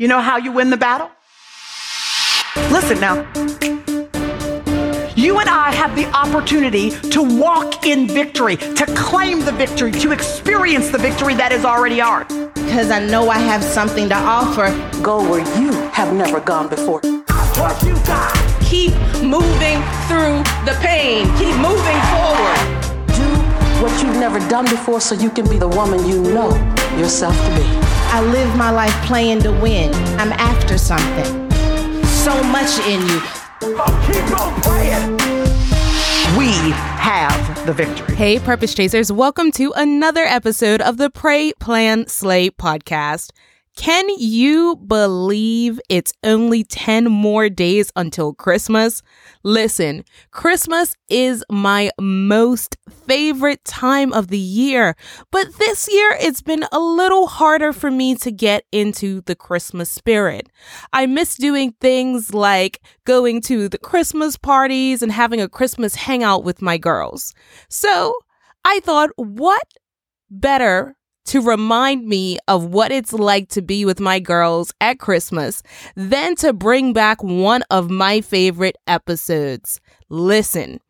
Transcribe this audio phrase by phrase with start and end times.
[0.00, 1.10] You know how you win the battle?
[2.70, 3.16] Listen now.
[5.16, 10.12] You and I have the opportunity to walk in victory, to claim the victory, to
[10.12, 12.28] experience the victory that is already ours.
[12.54, 14.70] Because I know I have something to offer.
[15.02, 17.00] Go where you have never gone before.
[17.58, 18.32] What you got?
[18.62, 18.92] Keep
[19.24, 21.26] moving through the pain.
[21.38, 22.60] Keep moving forward.
[23.18, 23.26] Do
[23.82, 26.50] what you've never done before so you can be the woman you know
[26.96, 27.97] yourself to be.
[28.10, 29.92] I live my life playing to win.
[30.18, 31.50] I'm after something.
[32.06, 33.20] So much in you.
[33.60, 35.12] Keep on playing.
[36.38, 38.14] We have the victory.
[38.16, 43.30] Hey, Purpose Chasers, welcome to another episode of the Pray, Plan, Slay podcast.
[43.78, 49.02] Can you believe it's only 10 more days until Christmas?
[49.44, 54.96] Listen, Christmas is my most favorite time of the year,
[55.30, 59.88] but this year it's been a little harder for me to get into the Christmas
[59.88, 60.48] spirit.
[60.92, 66.42] I miss doing things like going to the Christmas parties and having a Christmas hangout
[66.42, 67.32] with my girls.
[67.68, 68.12] So
[68.64, 69.62] I thought, what
[70.30, 70.96] better
[71.28, 75.62] to remind me of what it's like to be with my girls at Christmas
[75.94, 79.80] than to bring back one of my favorite episodes.
[80.08, 80.80] Listen,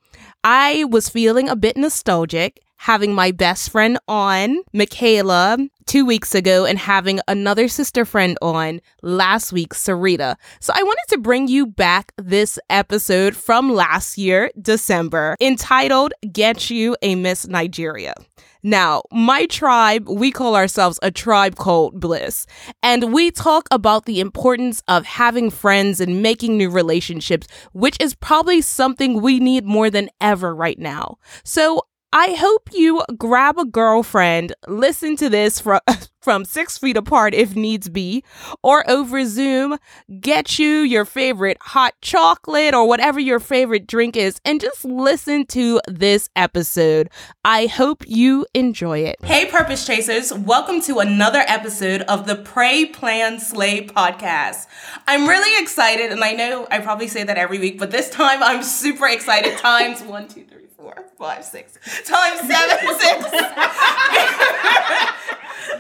[0.45, 6.65] I was feeling a bit nostalgic having my best friend on, Michaela, two weeks ago,
[6.65, 10.37] and having another sister friend on last week, Sarita.
[10.61, 16.71] So I wanted to bring you back this episode from last year, December, entitled Get
[16.71, 18.15] You a Miss Nigeria.
[18.63, 22.47] Now, my tribe, we call ourselves a tribe called Bliss,
[22.83, 28.15] and we talk about the importance of having friends and making new relationships, which is
[28.15, 31.19] probably something we need more than ever right now.
[31.45, 35.81] So I hope you grab a girlfriend, listen to this from,
[36.23, 38.25] from six feet apart if needs be,
[38.63, 39.77] or over Zoom,
[40.19, 45.45] get you your favorite hot chocolate or whatever your favorite drink is, and just listen
[45.49, 47.11] to this episode.
[47.45, 49.17] I hope you enjoy it.
[49.23, 54.67] Hey, Purpose Chasers, welcome to another episode of the Pray, Plan, Slay podcast.
[55.07, 58.43] I'm really excited, and I know I probably say that every week, but this time
[58.43, 59.59] I'm super excited.
[59.59, 63.25] Times one, two, three four, five, six, times seven, six.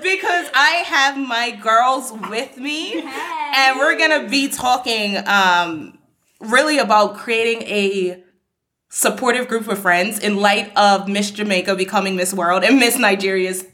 [0.02, 5.98] because I have my girls with me, and we're gonna be talking um,
[6.40, 8.24] really about creating a
[8.90, 13.64] supportive group of friends in light of Miss Jamaica becoming Miss World and Miss Nigeria's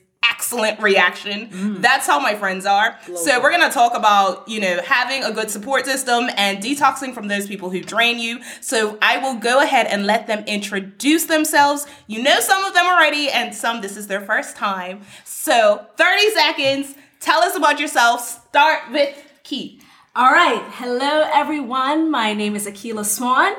[0.44, 1.81] excellent reaction.
[1.81, 2.99] That's how my friends are.
[3.16, 7.15] So we're going to talk about, you know, having a good support system and detoxing
[7.15, 8.41] from those people who drain you.
[8.60, 11.87] So I will go ahead and let them introduce themselves.
[12.06, 15.00] You know some of them already and some this is their first time.
[15.25, 16.94] So 30 seconds.
[17.21, 18.21] Tell us about yourself.
[18.50, 19.81] Start with Key.
[20.15, 20.62] All right.
[20.75, 22.11] Hello, everyone.
[22.11, 23.55] My name is Akila Swan.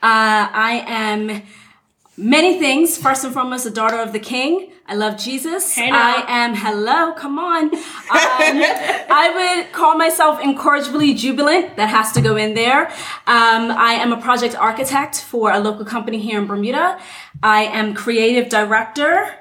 [0.00, 1.42] Uh, I am
[2.18, 2.98] many things.
[2.98, 4.72] First and foremost, a daughter of the King.
[4.86, 5.74] I love Jesus.
[5.74, 5.90] Hey.
[5.90, 7.64] I am, hello, come on.
[7.64, 7.80] Um,
[8.10, 11.76] I would call myself incorrigibly jubilant.
[11.76, 12.88] That has to go in there.
[13.26, 16.98] Um, I am a project architect for a local company here in Bermuda.
[17.42, 19.34] I am creative director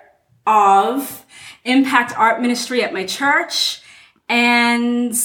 [0.45, 1.25] of
[1.63, 3.81] Impact Art Ministry at my church.
[4.29, 5.15] And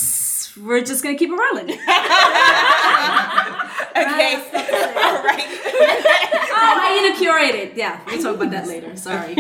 [0.61, 1.79] we're just going to keep it rolling.
[3.95, 4.35] Okay.
[4.37, 5.49] All right.
[6.55, 7.77] Oh, hyena curated.
[7.77, 8.95] Yeah, we'll talk about that later.
[8.97, 9.35] Sorry.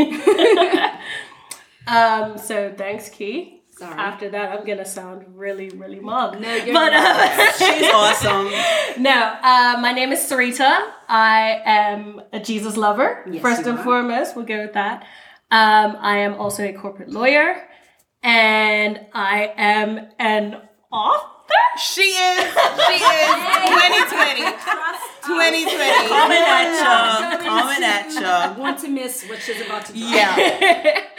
[1.86, 3.62] Um, so thanks, Key.
[3.70, 3.94] Sorry.
[3.98, 6.40] After that, I'm gonna sound really, really mug.
[6.40, 8.50] No, you're but uh, She's awesome.
[9.02, 9.10] no,
[9.42, 10.90] uh, my name is Sarita.
[11.08, 13.24] I am a Jesus lover.
[13.30, 13.84] Yes, First and are.
[13.84, 15.02] foremost, we'll go with that.
[15.50, 17.66] Um, I am also a corporate lawyer,
[18.22, 20.60] and I am an
[20.92, 21.28] author.
[21.78, 22.44] She is.
[22.44, 23.34] She is.
[23.68, 24.42] 2020.
[25.22, 26.08] 2020.
[26.08, 27.38] Coming at you.
[27.38, 28.60] Coming at I you.
[28.60, 29.98] want to miss what she's about to do.
[29.98, 31.00] Yeah.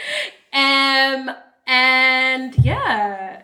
[0.54, 1.30] Um,
[1.66, 3.43] and yeah,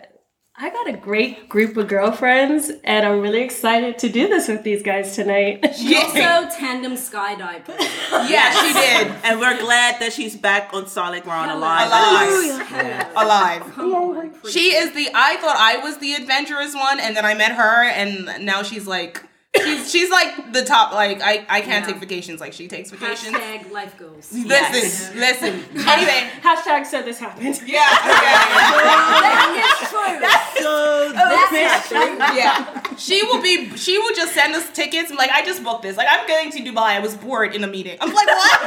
[0.62, 4.62] I got a great group of girlfriends, and I'm really excited to do this with
[4.62, 5.74] these guys tonight.
[5.80, 6.18] She also,
[6.58, 7.66] tandem skydive.
[8.28, 9.14] Yeah, she did.
[9.24, 11.86] And we're glad that she's back on solid ground alive.
[11.86, 13.62] Alive.
[13.72, 14.36] Alive.
[14.50, 15.08] She is the.
[15.14, 18.86] I thought I was the adventurous one, and then I met her, and now she's
[18.86, 19.24] like.
[19.56, 20.92] She's, she's like the top.
[20.92, 21.92] Like I, I can't Yeah.
[21.92, 23.34] take vacations like she takes vacations.
[23.36, 24.32] Hashtag life goals.
[24.32, 25.12] Listen, Yes.
[25.14, 25.64] listen.
[25.90, 27.60] Anyway, Hashtag so this happened.
[27.66, 27.80] yeah, okay.
[28.80, 30.62] That is true.
[30.62, 30.72] So
[31.12, 32.16] That's true.
[32.38, 32.80] yeah.
[32.96, 33.76] She will be.
[33.76, 35.10] She will just send us tickets.
[35.10, 35.96] I'm like, I just booked this.
[35.96, 36.94] Like, I'm going to Dubai.
[36.96, 37.96] I was bored in a meeting.
[38.00, 38.60] I'm like, what?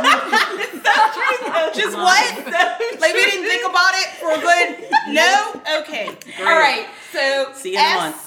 [1.76, 2.46] just what?
[3.00, 4.90] Like, we didn't think about it for a good.
[5.14, 5.54] No.
[5.82, 6.08] Okay.
[6.40, 6.88] All right.
[7.12, 8.16] So See you in a S- month.
[8.16, 8.22] You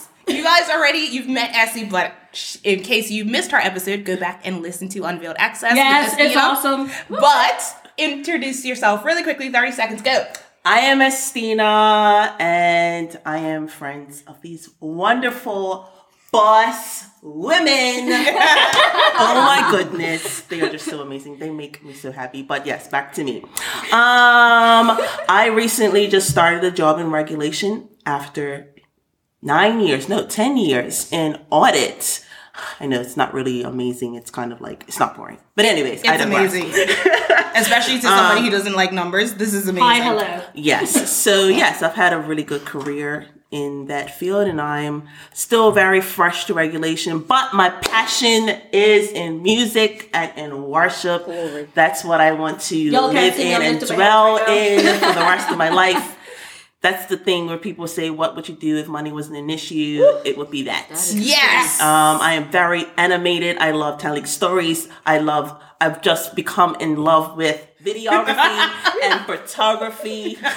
[0.47, 2.15] guys already you've met Essie, but
[2.63, 5.75] in case you missed our episode, go back and listen to Unveiled Access.
[5.75, 6.41] Yes, it's Estina.
[6.41, 6.91] awesome.
[7.11, 9.51] But introduce yourself really quickly.
[9.51, 10.03] Thirty seconds.
[10.03, 10.25] Go.
[10.65, 15.89] I am Estina, and I am friends of these wonderful
[16.31, 17.65] boss women.
[18.13, 21.41] oh my goodness, they are just so amazing.
[21.41, 22.43] They make me so happy.
[22.43, 23.43] But yes, back to me.
[23.91, 24.95] Um,
[25.29, 28.76] I recently just started a job in regulation after
[29.47, 32.23] nine years, no, ten years in audit.
[32.81, 34.15] I know it's not really amazing.
[34.15, 35.39] It's kind of like it's not boring.
[35.55, 36.53] But anyways, I It's digress.
[36.53, 36.71] amazing.
[37.55, 39.35] Especially to somebody who um, doesn't like numbers.
[39.35, 39.89] This is amazing.
[39.89, 40.43] Hi, hello.
[40.55, 41.11] Yes.
[41.11, 46.01] So yes, I've had a really good career in that field and I'm still very
[46.01, 51.27] fresh to regulation, but my passion is in music and in worship.
[51.75, 55.57] That's what I want to Y'all live in and dwell in for the rest of
[55.59, 56.15] my life.
[56.83, 60.03] That's the thing where people say, What would you do if money wasn't an issue?
[60.25, 60.89] It would be that.
[61.15, 61.81] Yes.
[61.81, 63.59] Um, I am very animated.
[63.59, 64.89] I love telling stories.
[65.05, 70.39] I love, I've just become in love with videography and photography.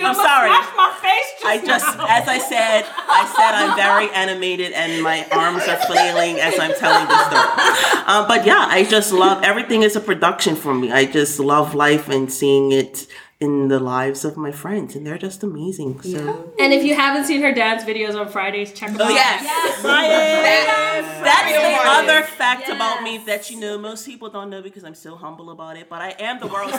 [0.00, 0.48] I'm sorry.
[0.48, 5.64] my face I just, as I said, I said I'm very animated and my arms
[5.68, 8.06] are flailing as I'm telling this story.
[8.06, 10.90] Um, but yeah, I just love everything is a production for me.
[10.92, 13.06] I just love life and seeing it
[13.42, 16.00] in the lives of my friends, and they're just amazing.
[16.02, 19.10] So And if you haven't seen her dance videos on Fridays, check them oh, out.
[19.10, 19.42] Oh, yes.
[19.42, 19.82] Yes.
[19.82, 21.86] That's the Yes.
[21.98, 25.50] other fact about me that you know most people don't know because I'm so humble
[25.50, 25.88] about it.
[25.88, 26.78] But I am the world's.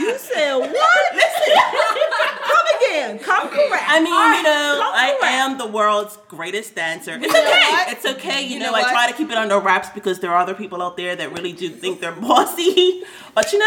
[0.00, 0.70] You said what?
[1.14, 1.56] Listen,
[2.90, 3.18] Come again.
[3.18, 3.84] Come correct.
[3.88, 5.34] I mean, you know, come I correct.
[5.34, 7.18] am the world's greatest dancer.
[7.20, 7.92] It's know okay.
[7.92, 8.42] It's okay.
[8.42, 10.54] You, You know, know I try to keep it under wraps because there are other
[10.54, 13.02] people out there that really do think they're bossy.
[13.34, 13.66] But you know,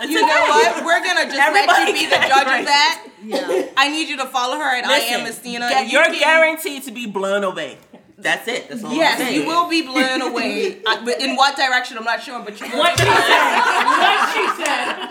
[0.00, 0.26] it's You okay.
[0.26, 0.84] know what?
[0.84, 2.60] We're gonna just let you be the judge right.
[2.60, 3.06] of that.
[3.24, 3.68] Yeah.
[3.76, 5.68] I need you to follow her at I am Listen, Estina.
[5.68, 7.78] get- and you you're can- guaranteed to be blown away.
[8.16, 8.68] That's it.
[8.68, 10.80] That's all I'm Yes, you will be blown away.
[10.86, 11.96] Uh, but in what direction?
[11.98, 12.78] I'm not sure, but you will.
[12.78, 13.10] What she said.
[13.10, 15.10] what she said.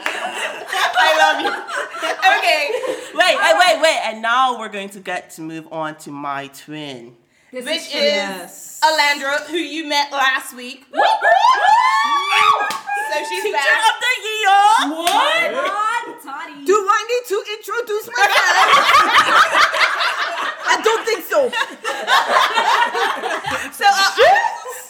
[0.96, 1.52] I love you.
[2.38, 2.62] Okay,
[3.16, 4.00] Wait, wait, wait, wait.
[4.06, 7.16] And now we're going to get to move on to my twin.
[7.52, 8.80] which is Yes.
[8.84, 10.86] Alandra, who you met last week.
[10.94, 11.00] so
[13.30, 13.88] she's Teacher back.
[13.90, 14.98] of the year.
[14.98, 16.24] What?
[16.24, 16.66] Toddy.
[16.66, 18.34] Do I need to introduce myself?
[20.66, 21.50] I don't think so.
[23.74, 24.12] So uh,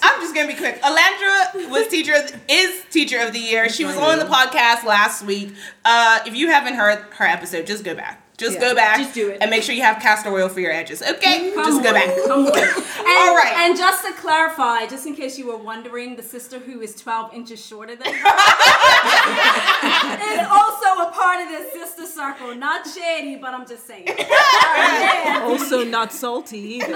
[0.04, 0.82] I'm, I'm just gonna be quick.
[0.82, 3.70] Alandra was teacher of, is teacher of the year.
[3.70, 5.54] She was on the podcast last week.
[5.86, 8.20] Uh, if you haven't heard her episode, just go back.
[8.36, 8.98] Just go back.
[8.98, 9.38] Just do it.
[9.42, 11.04] and make sure you have castor oil for your edges.
[11.04, 12.10] Okay, Come just go back.
[12.26, 12.52] Come on.
[13.04, 13.54] And, All right.
[13.60, 17.34] And just to clarify, just in case you were wondering, the sister who is 12
[17.34, 18.12] inches shorter than her
[20.34, 22.56] is also a part of this sister circle.
[22.56, 24.08] Not shady, but I'm just saying.
[25.44, 26.96] Also not salty either.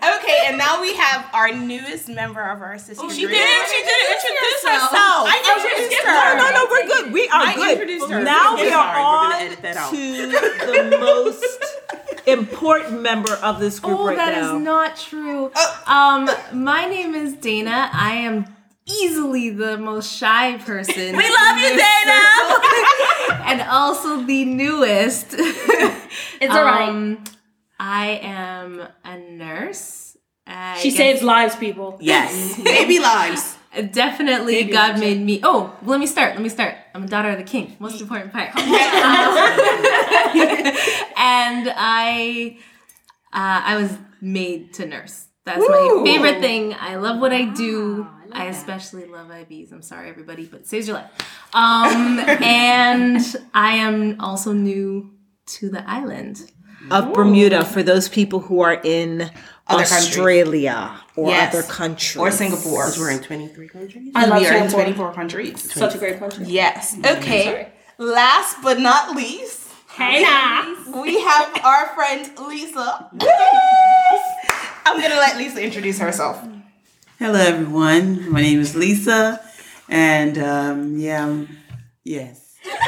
[0.00, 3.10] Okay, and now we have our newest member of our sister.
[3.10, 3.32] She group.
[3.32, 3.68] did.
[3.68, 5.26] She did introduce herself.
[5.28, 6.36] I introduced her.
[6.36, 7.12] No, no, we're good.
[7.12, 8.10] We are I good.
[8.10, 8.22] her.
[8.24, 9.90] Now we are gonna on edit that out.
[9.90, 10.26] to
[10.90, 14.58] the most important member of this group Oh, right that is now.
[14.58, 15.50] not true.
[15.86, 17.90] Um, my name is Dana.
[17.92, 18.46] I am
[18.86, 21.16] easily the most shy person.
[21.16, 23.42] We love you, Dana.
[23.46, 25.28] and also the newest.
[25.34, 26.88] It's alright.
[26.88, 27.24] Um,
[27.78, 30.16] I am a nurse.
[30.46, 31.96] I She guess- saves lives, people.
[32.00, 32.60] Yes.
[32.64, 33.56] Baby lives.
[33.92, 35.40] Definitely, God made me.
[35.44, 36.34] Oh, let me start.
[36.34, 36.74] Let me start.
[36.92, 37.76] I'm a daughter of the king.
[37.78, 38.48] Most important part.
[38.56, 38.62] Um,
[41.16, 42.58] and I,
[43.32, 45.28] uh, I was made to nurse.
[45.44, 46.74] That's my favorite thing.
[46.74, 48.08] I love what I do.
[48.32, 49.72] I, especially love IVs.
[49.72, 51.10] I'm sorry, everybody, but it saves your life.
[51.52, 53.20] Um, and
[53.54, 55.12] I am also new
[55.46, 56.50] to the island.
[56.90, 59.30] Of Bermuda for those people who are in
[59.68, 59.92] countries.
[59.92, 61.54] Australia or Yes.
[61.54, 62.16] other countries.
[62.16, 62.86] Or Singapore.
[62.86, 64.12] Because we're in 23 countries.
[64.14, 65.72] I love we are in 24 countries.
[65.72, 66.46] Such a great country.
[66.46, 66.96] Yes.
[67.04, 67.68] Okay.
[67.98, 69.58] Last but not least,
[69.94, 70.74] Hey now.
[71.02, 73.10] we have our friend Lisa.
[74.86, 76.40] I'm gonna let Lisa introduce herself.
[77.18, 78.30] Hello, everyone.
[78.32, 79.40] My name is Lisa,
[79.90, 81.44] and um, yeah,
[82.02, 82.56] yes.
[82.64, 82.78] That's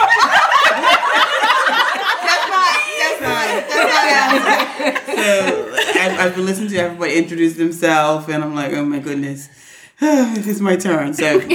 [2.48, 2.80] fine.
[2.98, 3.56] That's fine.
[3.68, 3.91] That's fine.
[5.23, 9.49] So I've, I've been listening to everybody introduce themselves, and I'm like, oh my goodness,
[10.00, 11.14] it's my turn.
[11.14, 11.40] So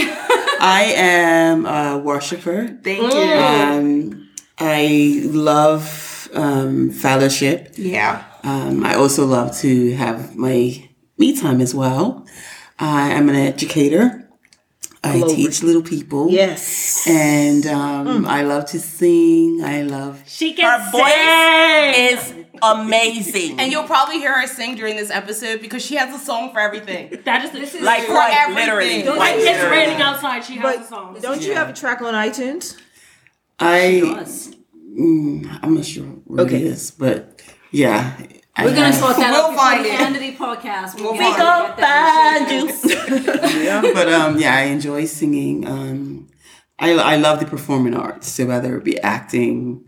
[0.59, 2.67] I am a worshiper.
[2.81, 3.33] Thank you.
[3.33, 7.73] Um, I love um, fellowship.
[7.75, 8.23] Yeah.
[8.43, 10.87] Um, I also love to have my
[11.17, 12.25] me time as well.
[12.79, 14.26] I am an educator.
[15.03, 15.35] I Globally.
[15.35, 16.29] teach little people.
[16.31, 17.05] Yes.
[17.07, 19.61] And um, I love to sing.
[19.63, 20.23] I love.
[20.27, 22.43] She Her can voice sing.
[22.43, 23.59] is amazing.
[23.59, 26.59] And you'll probably hear her sing during this episode because she has a song for
[26.59, 27.21] everything.
[27.25, 28.65] That is this is like for quite everything.
[28.65, 29.03] literally.
[29.03, 29.77] Don't It's literally.
[29.77, 30.43] raining outside.
[30.43, 31.17] She has a song.
[31.21, 32.75] don't you have a track on iTunes?
[33.59, 34.01] I.
[34.99, 36.55] Mm, I'm not sure what Okay.
[36.57, 38.17] it is, but yeah.
[38.59, 39.99] I We're gonna have- sort that We'll out before find the it.
[39.99, 40.95] end of the podcast.
[40.95, 43.83] We'll We'll get find that- Go get that find shit.
[43.85, 43.93] you.
[43.93, 45.67] but um, yeah, I enjoy singing.
[45.67, 46.27] Um,
[46.79, 49.85] I I love the performing arts, so whether it be acting,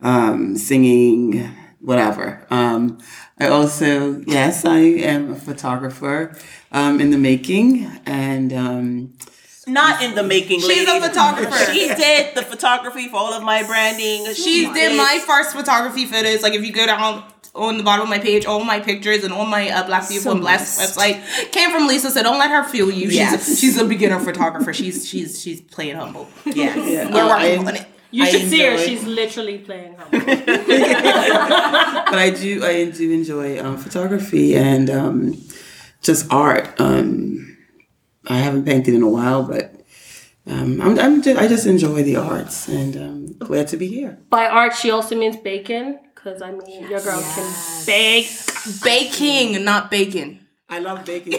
[0.00, 1.50] um, singing,
[1.80, 2.46] whatever.
[2.50, 2.98] Um,
[3.40, 6.36] I also yes, I am a photographer
[6.70, 9.14] um, in the making, and um,
[9.66, 10.60] Not in the making.
[10.60, 11.72] She's a photographer.
[11.72, 14.32] She did the photography for all of my branding.
[14.34, 16.42] She did my first photography photos.
[16.42, 19.32] Like if you go down on the bottom of my page, all my pictures and
[19.32, 20.96] all my uh, Black People So and Blessed nice.
[20.96, 22.10] website came from Lisa.
[22.10, 23.10] So don't let her fool you.
[23.10, 23.48] She's Yes.
[23.48, 24.72] a, she's a beginner photographer.
[24.72, 26.28] She's she's she's playing humble.
[26.46, 26.76] Yes.
[27.12, 27.86] We're uh, working I- on it.
[28.14, 28.76] You I should see her.
[28.76, 30.18] She's literally playing humble.
[30.26, 35.34] but I do I do enjoy um, photography and um,
[36.02, 36.78] just art.
[36.80, 37.56] Um,
[38.28, 39.74] I haven't painted in a while, but
[40.46, 44.18] um, I'm, I'm just, I just enjoy the arts and um, glad to be here.
[44.30, 45.98] By art, she also means bacon.
[46.22, 47.52] Because, I mean, your girl can
[47.84, 48.30] bake.
[48.84, 50.46] Baking, not bacon.
[50.68, 51.32] I love baking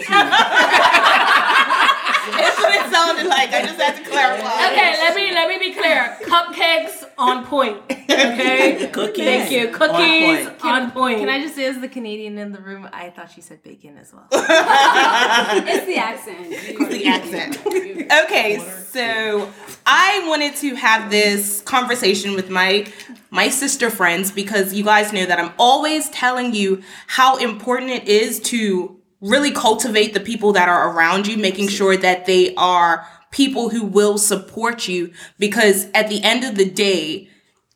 [2.30, 3.50] That's what it sounded like.
[3.52, 4.72] I just had to clarify.
[4.72, 6.16] Okay, let me let me be clear.
[6.22, 7.78] Cupcakes on point.
[7.90, 9.24] Okay, Cookies.
[9.24, 9.68] Thank you.
[9.68, 10.64] On Cookies point.
[10.64, 11.18] on point.
[11.18, 13.98] Can I just say, as the Canadian in the room, I thought she said bacon
[13.98, 14.26] as well.
[14.32, 16.46] It's the accent.
[16.50, 17.58] It's the accent.
[18.24, 19.50] Okay, so
[19.86, 22.86] I wanted to have this conversation with my
[23.30, 28.08] my sister friends because you guys know that I'm always telling you how important it
[28.08, 33.06] is to really cultivate the people that are around you, making sure that they are
[33.30, 37.28] people who will support you because at the end of the day,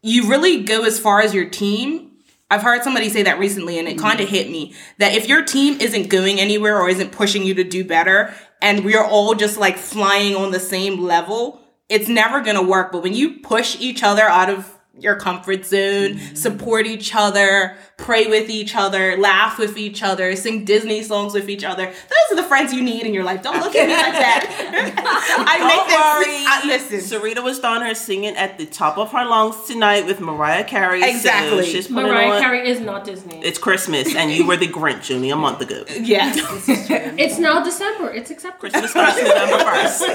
[0.03, 2.13] you really go as far as your team.
[2.51, 4.07] I've heard somebody say that recently and it mm-hmm.
[4.07, 7.55] kind of hit me that if your team isn't going anywhere or isn't pushing you
[7.55, 12.43] to do better and we're all just like flying on the same level, it's never
[12.43, 12.93] going to work.
[12.93, 16.35] But when you push each other out of your comfort zone, mm-hmm.
[16.35, 21.49] support each other, pray with each other, laugh with each other, sing Disney songs with
[21.49, 21.87] each other.
[21.87, 23.43] Those are the friends you need in your life.
[23.43, 24.47] Don't look at me like that.
[25.49, 26.45] I Don't make them worry.
[26.47, 27.21] I, listen.
[27.21, 31.01] Sarita was down here singing at the top of her lungs tonight with Mariah Carey.
[31.01, 31.65] so Exactly.
[31.67, 33.41] she's Mariah on- Carey is not Disney.
[33.45, 35.85] It's Christmas, and you were the Grinch only a month ago.
[36.09, 36.39] Yes.
[37.19, 38.11] It's now December.
[38.13, 38.71] It's acceptable.
[38.71, 39.99] Christmas starts November first.
[39.99, 40.07] so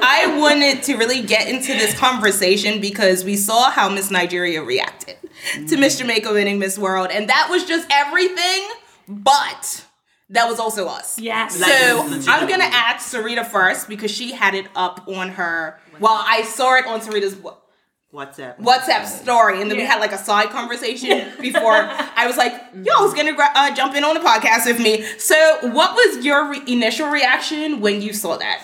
[0.00, 5.16] I wanted to really get into this conversation because we saw how Miss Nigeria reacted
[5.68, 8.68] to Miss Jamaica winning Miss World, and that was just everything,
[9.08, 9.84] but
[10.30, 11.18] that was also us.
[11.18, 11.56] Yes.
[11.56, 15.78] So I'm gonna ask Sarita first because she had it up on her.
[16.00, 17.56] Well, I saw it on Sarita's wa-
[18.12, 18.58] WhatsApp.
[18.58, 21.72] WhatsApp story, and then we had like a side conversation before.
[22.16, 22.54] I was like,
[22.84, 26.50] "Y'all's gonna gra- uh, jump in on the podcast with me." So, what was your
[26.50, 28.62] re- initial reaction when you saw that?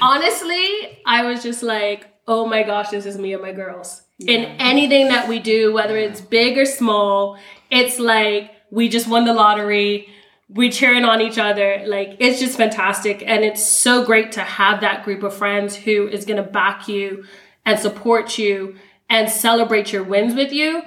[0.00, 4.02] Honestly, I was just like, oh my gosh, this is me and my girls.
[4.22, 7.38] In anything that we do, whether it's big or small,
[7.70, 10.08] it's like we just won the lottery.
[10.48, 11.82] We cheering on each other.
[11.86, 13.22] Like it's just fantastic.
[13.26, 17.24] And it's so great to have that group of friends who is gonna back you
[17.64, 18.76] and support you
[19.08, 20.82] and celebrate your wins with you.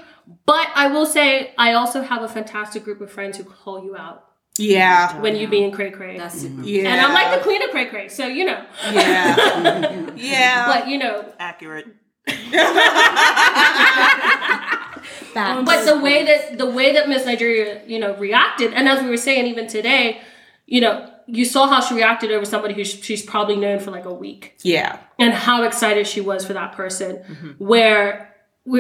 [0.45, 3.95] But I will say I also have a fantastic group of friends who call you
[3.95, 4.25] out
[4.57, 6.17] Yeah, oh, when you being cray cray.
[6.17, 6.61] That's super.
[6.63, 8.63] yeah, And I'm like the queen of cray cray, so you know.
[8.91, 10.65] yeah, yeah.
[10.67, 11.87] But you know, Accurate.
[15.35, 19.09] but the way that the way that Miss Nigeria, you know, reacted, and as we
[19.09, 20.21] were saying even today,
[20.65, 24.05] you know, you saw how she reacted over somebody who she's probably known for like
[24.05, 27.17] a week, yeah, and how excited she was for that person.
[27.17, 27.51] Mm-hmm.
[27.63, 28.35] Where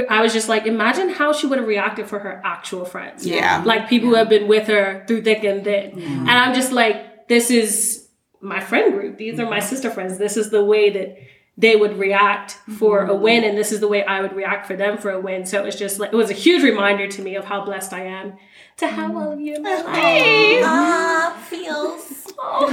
[0.09, 3.61] I was just like, imagine how she would have reacted for her actual friends, Yeah.
[3.65, 5.91] like people who have been with her through thick and thin.
[5.91, 6.01] Mm.
[6.01, 8.07] And I'm just like, this is
[8.41, 9.17] my friend group.
[9.17, 9.67] These are my mm-hmm.
[9.67, 10.17] sister friends.
[10.17, 11.17] This is the way that
[11.57, 13.21] they would react for a mm-hmm.
[13.21, 15.45] win, and this is the way I would react for them for a win.
[15.45, 17.93] So it was just like it was a huge reminder to me of how blessed
[17.93, 18.37] I am
[18.77, 19.17] to have mm-hmm.
[19.17, 20.63] all of you in my oh, life.
[20.65, 22.33] Ah, feels.
[22.37, 22.71] Oh.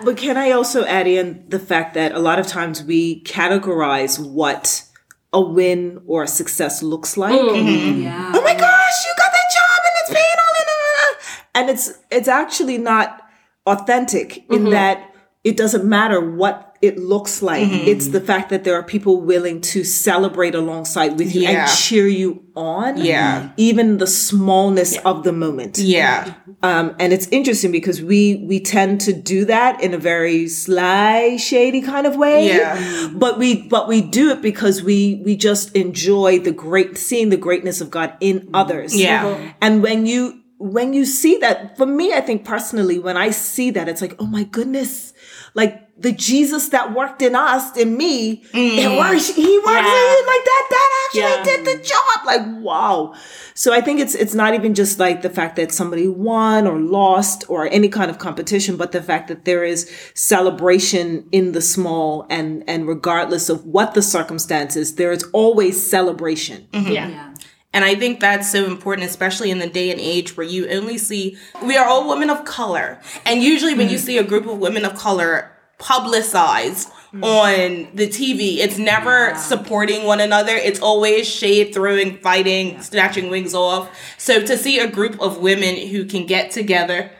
[0.04, 4.18] But can I also add in the fact that a lot of times we categorize
[4.18, 4.84] what
[5.32, 7.38] a win or a success looks like?
[7.38, 8.02] Mm-hmm.
[8.02, 8.32] Yeah.
[8.34, 11.60] Oh my gosh, you got that job and it's paying all in uh, uh, uh,
[11.60, 13.22] and it's it's actually not
[13.66, 15.12] authentic in that
[15.44, 17.68] it doesn't matter what it looks like.
[17.68, 17.86] Mhm.
[17.88, 21.62] It's the fact that there are people willing to celebrate alongside with you Yeah.
[21.62, 22.98] and cheer you on.
[22.98, 23.48] Yeah.
[23.56, 25.78] Even the smallness of the moment.
[25.78, 26.34] Yeah.
[26.62, 31.36] Um, and it's interesting because we we tend to do that in a very sly,
[31.36, 32.46] shady kind of way.
[32.48, 33.08] Yeah.
[33.12, 37.36] But we but we do it because we we just enjoy the great seeing the
[37.36, 38.94] greatness of God in others.
[38.94, 39.36] Yeah.
[39.60, 43.70] And when you when you see that, for me, I think personally, when I see
[43.70, 45.12] that, it's like, oh my goodness,
[45.58, 48.98] like the Jesus that worked in us, in me, it mm.
[48.98, 49.26] works.
[49.34, 50.66] He works in you like that.
[50.70, 51.42] That actually Yeah.
[51.44, 52.24] did the job.
[52.24, 53.14] Like wow.
[53.54, 56.78] So I think it's it's not even just like the fact that somebody won or
[56.78, 61.60] lost or any kind of competition, but the fact that there is celebration in the
[61.60, 66.68] small and and regardless of what the circumstances, there is always celebration.
[66.72, 66.92] Mm-hmm.
[66.92, 67.34] Yeah.
[67.72, 70.96] And I think that's so important, especially in the day and age where you only
[70.96, 73.00] see, we are all women of color.
[73.26, 74.06] And usually when you mm-hmm.
[74.06, 77.22] see a group of women of color publicized mm-hmm.
[77.22, 80.56] on the TV, it's never supporting one another.
[80.56, 83.94] It's always shade throwing, fighting, snatching wings off.
[84.16, 87.10] So to see a group of women who can get together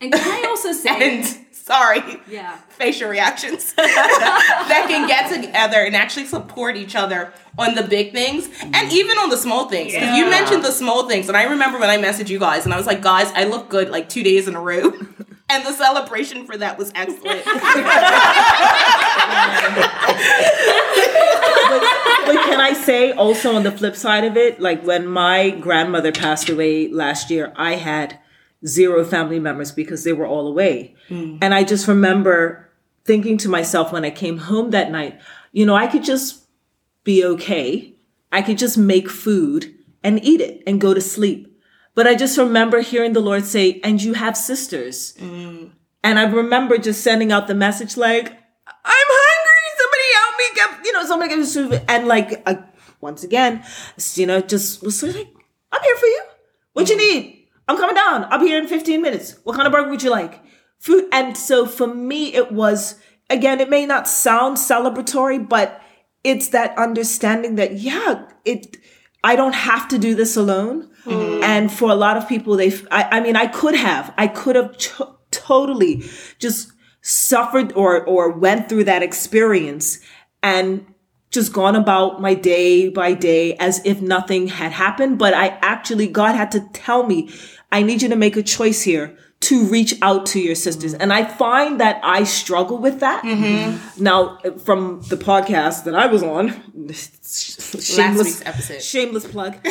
[0.00, 5.94] And can I also say, and sorry, yeah, facial reactions that can get together and
[5.94, 8.92] actually support each other on the big things and mm.
[8.92, 9.92] even on the small things.
[9.92, 10.30] 'Cause You Yeah.
[10.30, 12.86] mentioned the small things, and I remember when I messaged you guys, and I was
[12.86, 14.92] like, guys, I look good like two days in a row.
[15.50, 17.42] And the celebration for that was excellent.
[17.46, 17.56] but
[22.44, 26.50] can I say also on the flip side of it, like when my grandmother passed
[26.50, 28.18] away last year, I had
[28.66, 30.94] zero family members because they were all away.
[31.08, 31.38] Hmm.
[31.40, 32.68] And I just remember
[33.04, 35.20] thinking to myself when I came home that night,
[35.52, 36.44] you know, I could just
[37.04, 37.94] be okay.
[38.32, 41.44] I could just make food and eat it and go to sleep.
[41.94, 45.16] But I just remember hearing the Lord say, and you have sisters.
[45.18, 45.68] Hmm.
[46.04, 48.34] And I remember just sending out the message like, I'm
[48.86, 49.64] hungry.
[49.78, 51.82] Somebody help me get, you know, somebody get me food.
[51.88, 52.62] And like, uh,
[53.00, 53.64] once again,
[54.14, 55.34] you know, just was sort of like,
[55.72, 56.22] I'm here for you.
[56.74, 57.00] What you hmm.
[57.00, 57.37] need?
[57.68, 58.26] I'm coming down.
[58.30, 59.36] I'll be here in 15 minutes.
[59.44, 60.42] What kind of burger would you like?
[60.78, 61.06] Food.
[61.12, 62.96] And so for me, it was,
[63.28, 65.80] again, it may not sound celebratory, but
[66.24, 68.76] it's that understanding that, yeah, it,
[69.22, 70.90] I don't have to do this alone.
[71.04, 71.42] Mm-hmm.
[71.42, 74.56] And for a lot of people, they, I, I mean, I could have, I could
[74.56, 74.76] have
[75.30, 76.04] totally
[76.38, 79.98] just suffered or, or went through that experience
[80.42, 80.86] and
[81.30, 85.18] just gone about my day by day as if nothing had happened.
[85.18, 87.30] But I actually, God had to tell me,
[87.70, 90.94] I need you to make a choice here to reach out to your sisters.
[90.94, 93.24] And I find that I struggle with that.
[93.98, 96.48] Now, from the podcast that I was on,
[96.92, 98.82] shameless, week's episode.
[98.82, 99.58] shameless plug.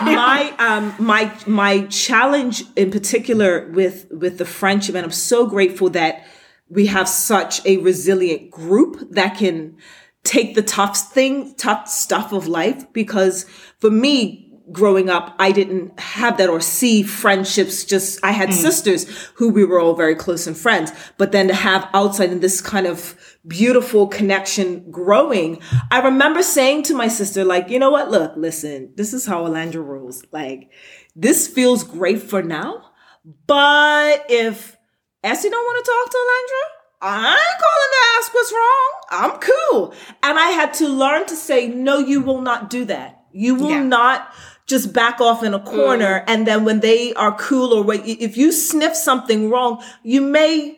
[0.00, 5.90] my um my my challenge in particular with with the friendship and i'm so grateful
[5.90, 6.24] that
[6.70, 9.76] we have such a resilient group that can
[10.22, 12.90] take the tough thing tough stuff of life.
[12.92, 13.44] Because
[13.78, 18.54] for me growing up i didn't have that or see friendships just i had hmm.
[18.54, 20.92] sisters who we were all very close and friends.
[21.18, 26.84] But then to have outside in this kind of beautiful connection growing i remember saying
[26.84, 28.10] to my sister like you know what?
[28.10, 30.22] Look listen this is how alandra rules.
[30.30, 30.70] like
[31.16, 32.92] this feels great for now
[33.46, 34.76] but if
[35.22, 38.92] Essie don't want to talk to Alandra, I ain't calling to ask what's wrong.
[39.10, 39.94] I'm cool.
[40.22, 43.22] And I had to learn to say, no, you will not do that.
[43.32, 43.82] You will Yeah.
[43.82, 44.32] not
[44.66, 46.20] just back off in a corner.
[46.20, 46.24] Mm.
[46.28, 50.76] And then when they are cool or wait, if you sniff something wrong, you may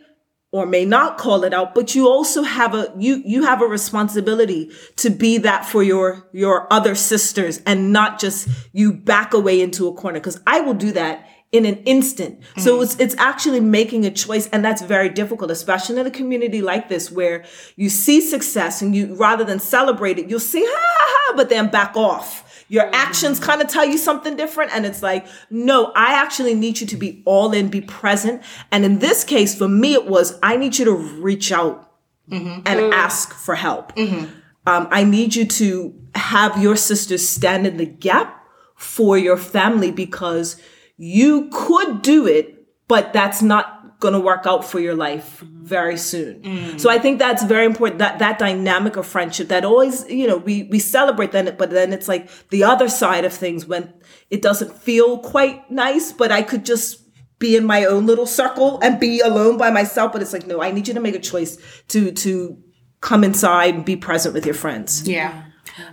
[0.53, 3.67] or may not call it out, but you also have a, you, you have a
[3.67, 9.61] responsibility to be that for your, your other sisters and not just you back away
[9.63, 10.21] into a corner.
[10.21, 12.41] Cause I will do that in an instant.
[12.57, 12.83] So mm.
[12.83, 16.89] it's it's actually making a choice and that's very difficult, especially in a community like
[16.89, 17.45] this where
[17.77, 21.51] you see success and you rather than celebrate it, you'll see ha ha ha, but
[21.51, 22.65] then back off.
[22.69, 22.95] Your mm-hmm.
[22.95, 26.87] actions kind of tell you something different and it's like, no, I actually need you
[26.87, 28.43] to be all in, be present.
[28.71, 31.93] And in this case, for me, it was I need you to reach out
[32.31, 32.63] mm-hmm.
[32.65, 32.93] and mm.
[32.93, 33.95] ask for help.
[33.95, 34.25] Mm-hmm.
[34.67, 39.91] Um, I need you to have your sisters stand in the gap for your family
[39.91, 40.57] because
[41.05, 45.97] you could do it, but that's not going to work out for your life very
[45.97, 46.41] soon.
[46.43, 46.81] Mm.
[46.81, 50.37] So I think that's very important that that dynamic of friendship that always, you know,
[50.37, 53.93] we we celebrate then but then it's like the other side of things when
[54.31, 57.01] it doesn't feel quite nice, but I could just
[57.41, 60.63] be in my own little circle and be alone by myself, but it's like no,
[60.63, 62.57] I need you to make a choice to to
[63.01, 65.09] come inside and be present with your friends.
[65.09, 65.47] Yeah.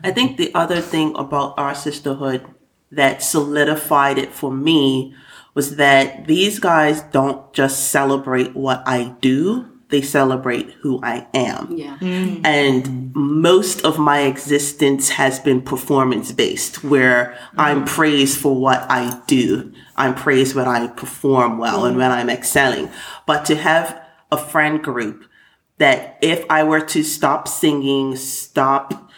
[0.04, 2.46] I think the other thing about our sisterhood
[2.92, 5.16] that solidified it for me
[5.54, 11.76] was that these guys don't just celebrate what I do, they celebrate who I am.
[11.76, 11.98] Yeah.
[12.00, 12.46] Mm.
[12.46, 17.88] And most of my existence has been performance based, where I'm mm.
[17.88, 19.74] praised for what I do.
[19.96, 22.00] I'm praised when I perform well and mm.
[22.00, 22.90] when I'm excelling.
[23.26, 24.00] But to have
[24.32, 25.26] a friend group
[25.80, 29.09] that if I were to stop singing, stop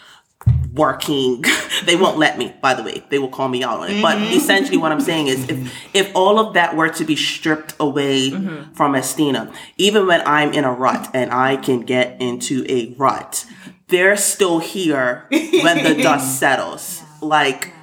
[0.71, 1.43] working,
[1.85, 3.03] they won't let me, by the way.
[3.09, 4.01] They will call me out on it.
[4.01, 4.33] But mm-hmm.
[4.33, 8.31] essentially what I'm saying is if if all of that were to be stripped away
[8.31, 8.73] mm-hmm.
[8.73, 13.45] from Estina, even when I'm in a rut and I can get into a rut,
[13.87, 17.03] they're still here when the dust settles.
[17.21, 17.73] Like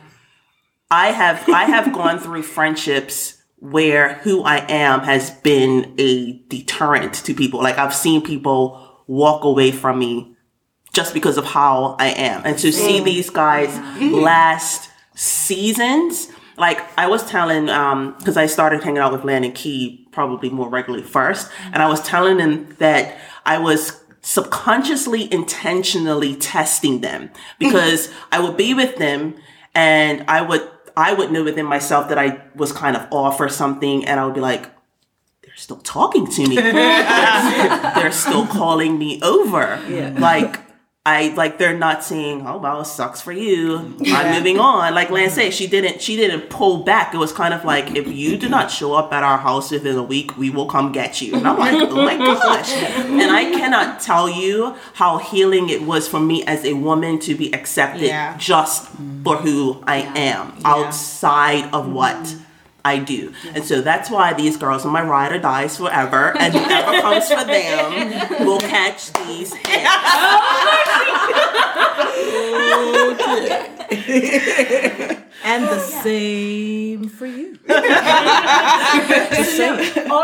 [0.90, 7.14] I have I have gone through friendships where who I am has been a deterrent
[7.14, 7.60] to people.
[7.60, 10.36] Like I've seen people walk away from me
[10.92, 12.42] just because of how I am.
[12.44, 14.14] And to see these guys mm-hmm.
[14.14, 19.54] last seasons, like I was telling, um, because I started hanging out with Land and
[19.54, 21.74] Key probably more regularly first, mm-hmm.
[21.74, 28.34] and I was telling them that I was subconsciously, intentionally testing them because mm-hmm.
[28.34, 29.34] I would be with them
[29.74, 33.48] and I would I would know within myself that I was kind of off or
[33.48, 34.64] something, and I would be like,
[35.42, 36.56] they're still talking to me.
[36.60, 39.80] they're, they're still calling me over.
[40.18, 40.58] Like
[41.08, 44.94] I like they're not saying, "Oh well, it sucks for you." I'm moving on.
[44.94, 46.02] Like Lance said, she didn't.
[46.02, 47.14] She didn't pull back.
[47.14, 49.96] It was kind of like, if you do not show up at our house within
[49.96, 51.34] a week, we will come get you.
[51.36, 52.72] And I'm like, oh my gosh.
[52.72, 57.34] And I cannot tell you how healing it was for me as a woman to
[57.34, 58.36] be accepted Yeah.
[58.36, 58.88] just
[59.24, 62.16] for who I am outside of what.
[62.16, 62.42] Mm-hmm.
[62.84, 63.32] I do.
[63.54, 67.28] And so that's why these girls on my ride or dies forever, and whoever comes
[67.28, 69.84] for them will catch these hits.
[75.44, 77.58] And the same for you.
[77.68, 77.76] all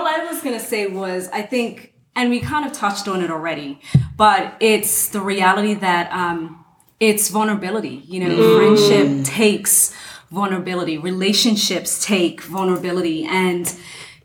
[0.07, 3.81] I was gonna say was I think, and we kind of touched on it already,
[4.17, 6.65] but it's the reality that um,
[7.01, 8.03] it's vulnerability.
[8.07, 9.95] You know, friendship takes
[10.35, 13.75] vulnerability, relationships take vulnerability, and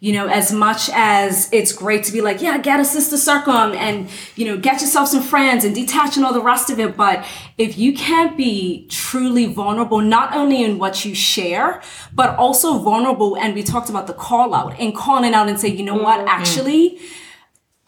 [0.01, 3.73] you know, as much as it's great to be like, yeah, get a sister circum
[3.73, 6.95] and, you know, get yourself some friends and detach and all the rest of it.
[6.95, 7.25] But
[7.57, 11.81] if you can't be truly vulnerable, not only in what you share,
[12.13, 15.67] but also vulnerable, and we talked about the call out and calling out and say,
[15.67, 16.29] you know what, mm-hmm.
[16.29, 16.97] actually,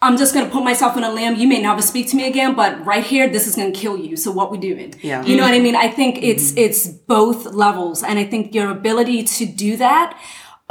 [0.02, 1.36] I'm just gonna put myself in a limb.
[1.36, 4.16] You may never speak to me again, but right here, this is gonna kill you.
[4.16, 4.94] So what we doing?
[5.00, 5.24] Yeah.
[5.24, 5.64] You know what I mm-hmm.
[5.64, 5.76] mean?
[5.76, 10.18] I think it's it's both levels, and I think your ability to do that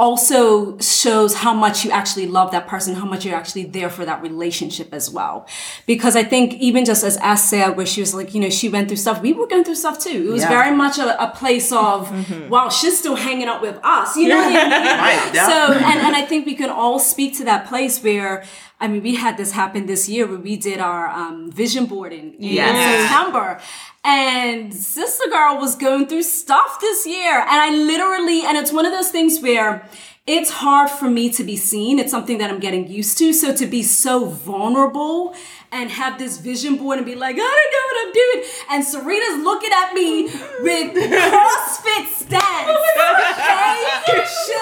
[0.02, 4.04] also shows how much you actually love that person, how much you're actually there for
[4.04, 5.46] that relationship as well.
[5.86, 8.68] Because I think even just as Ash said, where she was like, you know, she
[8.68, 10.26] went through stuff, we were going through stuff too.
[10.28, 10.48] It was Yeah.
[10.48, 12.42] very much a, a place mm-hmm.
[12.42, 14.16] of, wow, she's still hanging out with us.
[14.16, 14.82] You know what I mean?
[15.02, 15.48] Right, yeah.
[15.48, 18.44] So, and, and I think we can all speak to that place where,
[18.82, 22.12] I mean, we had this happen this year where we did our um, vision board
[22.12, 23.08] in, in Yes.
[23.08, 23.60] September.
[24.04, 27.38] And Sister Girl was going through stuff this year.
[27.38, 29.88] And I literally, and it's one of those things where
[30.26, 31.98] it's hard for me to be seen.
[32.00, 33.32] It's something that I'm getting used to.
[33.32, 35.34] So to be so vulnerable
[35.72, 38.40] and have this vision board and be like, I don't know what I'm doing.
[38.70, 40.24] And Serena's looking at me
[40.60, 42.68] with CrossFit stance.
[42.68, 44.22] Okay?
[44.22, 44.56] She's,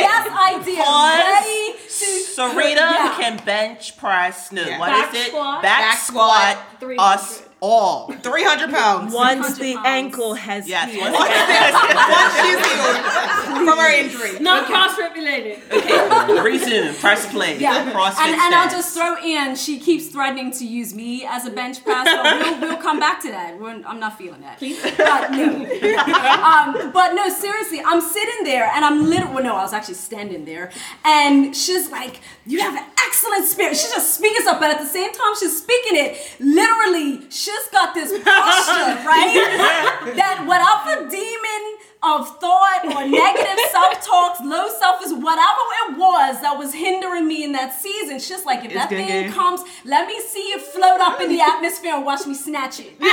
[0.00, 0.78] yes, I did.
[0.78, 1.18] Pause.
[1.18, 3.14] Ready to Serena Yeah.
[3.18, 4.52] can bench press.
[4.52, 5.26] No, what Back is it?
[5.28, 5.62] squat.
[5.62, 6.58] Back, Back squat.
[6.80, 7.48] squat.
[7.62, 8.12] Us all.
[8.12, 9.14] 300 pounds.
[9.14, 9.86] Once the pounds.
[9.86, 10.90] ankle has Yes.
[10.90, 11.12] healed.
[11.12, 14.40] once Once she's healed from her injury.
[14.40, 15.60] Not CrossFit related.
[15.70, 16.94] Okay, resume.
[16.94, 17.58] Press play.
[17.58, 19.54] Yeah, CrossFit and, and I'll just throw in.
[19.54, 23.20] She keeps threatening to use me as a bench press, but we'll, we'll come back
[23.22, 23.58] to that.
[23.58, 24.58] We're, I'm not feeling that.
[24.96, 25.44] But no,
[26.82, 29.32] um, but no, seriously, I'm sitting there and I'm literally.
[29.34, 30.70] Well, no, I was actually standing there,
[31.04, 34.86] and she's like, "You have an excellent spirit." She's just speaking stuff, but at the
[34.86, 36.18] same time, she's speaking it.
[36.40, 40.14] Literally, she's got this posture, right?
[40.16, 41.62] that whatever demon
[42.02, 47.44] of thought or negative self-talks, low self is whatever it was that was hindering me
[47.44, 48.18] in that season.
[48.18, 51.40] She's like, if that thing get- comes, let me see it float up in the
[51.40, 52.92] atmosphere and watch me snatch it.
[53.00, 53.12] like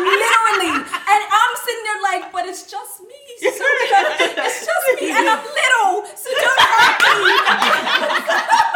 [0.00, 0.72] literally.
[0.72, 3.25] And I'm sitting there like, but it's just me.
[3.38, 4.00] Serena.
[4.18, 5.10] It's just me.
[5.10, 7.32] And I'm little, so don't hurt me.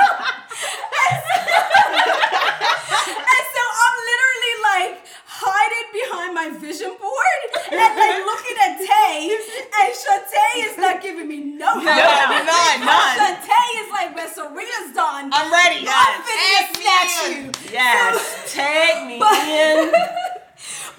[2.10, 4.92] And so I'm literally like
[5.26, 7.40] hiding behind my vision board
[7.72, 11.84] and like looking at Tay, and Shantae is not giving me no help.
[11.84, 13.16] none, none.
[13.16, 15.86] Shantae is like, when Serena's done, I'm ready.
[15.88, 17.72] I'm finna Ask snatch you.
[17.72, 18.52] Yes.
[18.52, 19.92] Tag me But- in.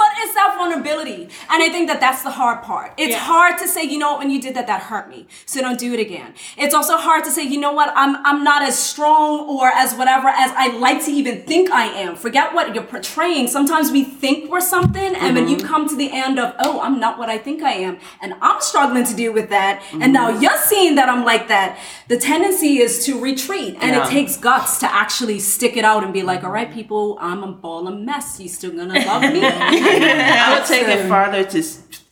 [0.01, 1.21] But it's that vulnerability.
[1.51, 2.89] And I think that that's the hard part.
[2.97, 3.33] It's Yeah.
[3.33, 5.27] hard to say, you know when you did that, that hurt me.
[5.45, 6.29] So don't do it again.
[6.57, 9.89] It's also hard to say, you know what, I'm, I'm not as strong or as
[9.99, 12.15] whatever as I like to even think I am.
[12.15, 13.47] Forget what you're portraying.
[13.47, 15.71] Sometimes we think we're something, and when you mm-hmm.
[15.71, 18.59] come to the end of, oh, I'm not what I think I am, and I'm
[18.69, 20.41] struggling to deal with that, and now mm-hmm.
[20.43, 21.69] you're seeing that I'm like that,
[22.07, 23.77] the tendency is to retreat.
[23.81, 24.03] And Yeah.
[24.03, 27.43] it takes guts to actually stick it out and be like, all right, people, I'm
[27.43, 28.39] a ball of mess.
[28.39, 29.41] You still gonna love me?
[29.91, 31.63] I would take it farther to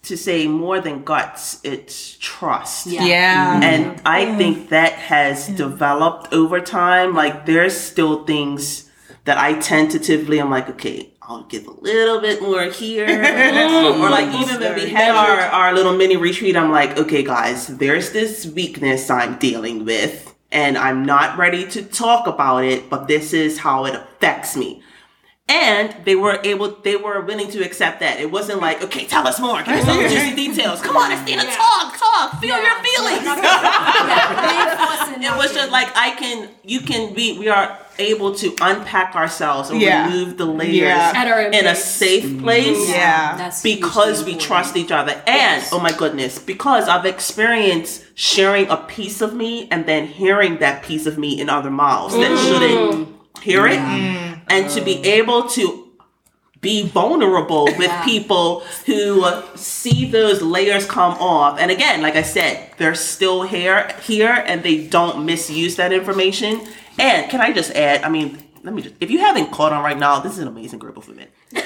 [0.09, 2.87] to say more than guts, it's trust.
[2.87, 3.05] Yeah.
[3.05, 3.53] Yeah.
[3.53, 3.63] Mm-hmm.
[3.63, 4.37] And I mm.
[4.37, 7.13] think that has developed over time.
[7.13, 8.89] Like there's still things
[9.25, 13.05] that I tentatively I'm like, okay, I'll give a little bit more here.
[13.07, 17.67] or like even when we had our, our little mini retreat, I'm like, okay guys,
[17.67, 23.07] there's this weakness I'm dealing with and I'm not ready to talk about it, but
[23.07, 24.81] this is how it affects me.
[25.49, 28.19] And they were able, they were willing to accept that.
[28.19, 30.79] It wasn't like, okay, tell us more, give us all the juicy details.
[30.79, 33.23] Come on, Estina, talk, talk, feel your feelings.
[35.25, 39.69] it was just like I can, you can be, we are able to unpack ourselves
[39.69, 40.05] and Yeah.
[40.05, 41.49] remove the layers Yeah.
[41.51, 42.43] In a safe mm-hmm.
[42.43, 42.89] place.
[42.89, 43.35] Yeah.
[43.35, 45.21] That's Because we trust each other.
[45.25, 50.57] And, oh my goodness, because I've experienced sharing a piece of me and then hearing
[50.57, 53.79] that piece of me in other mouths that shouldn't hear it.
[53.79, 54.41] Mm.
[54.49, 55.05] And to be mm.
[55.05, 55.89] able to
[56.61, 59.25] be vulnerable with people who
[59.55, 61.57] see those layers come off.
[61.59, 66.67] And again, like I said, they're still here here and they don't misuse that information.
[66.97, 69.83] And can I just add, I mean, let me just if you haven't caught on
[69.83, 71.27] right now, this is an amazing group of women.
[71.53, 71.63] but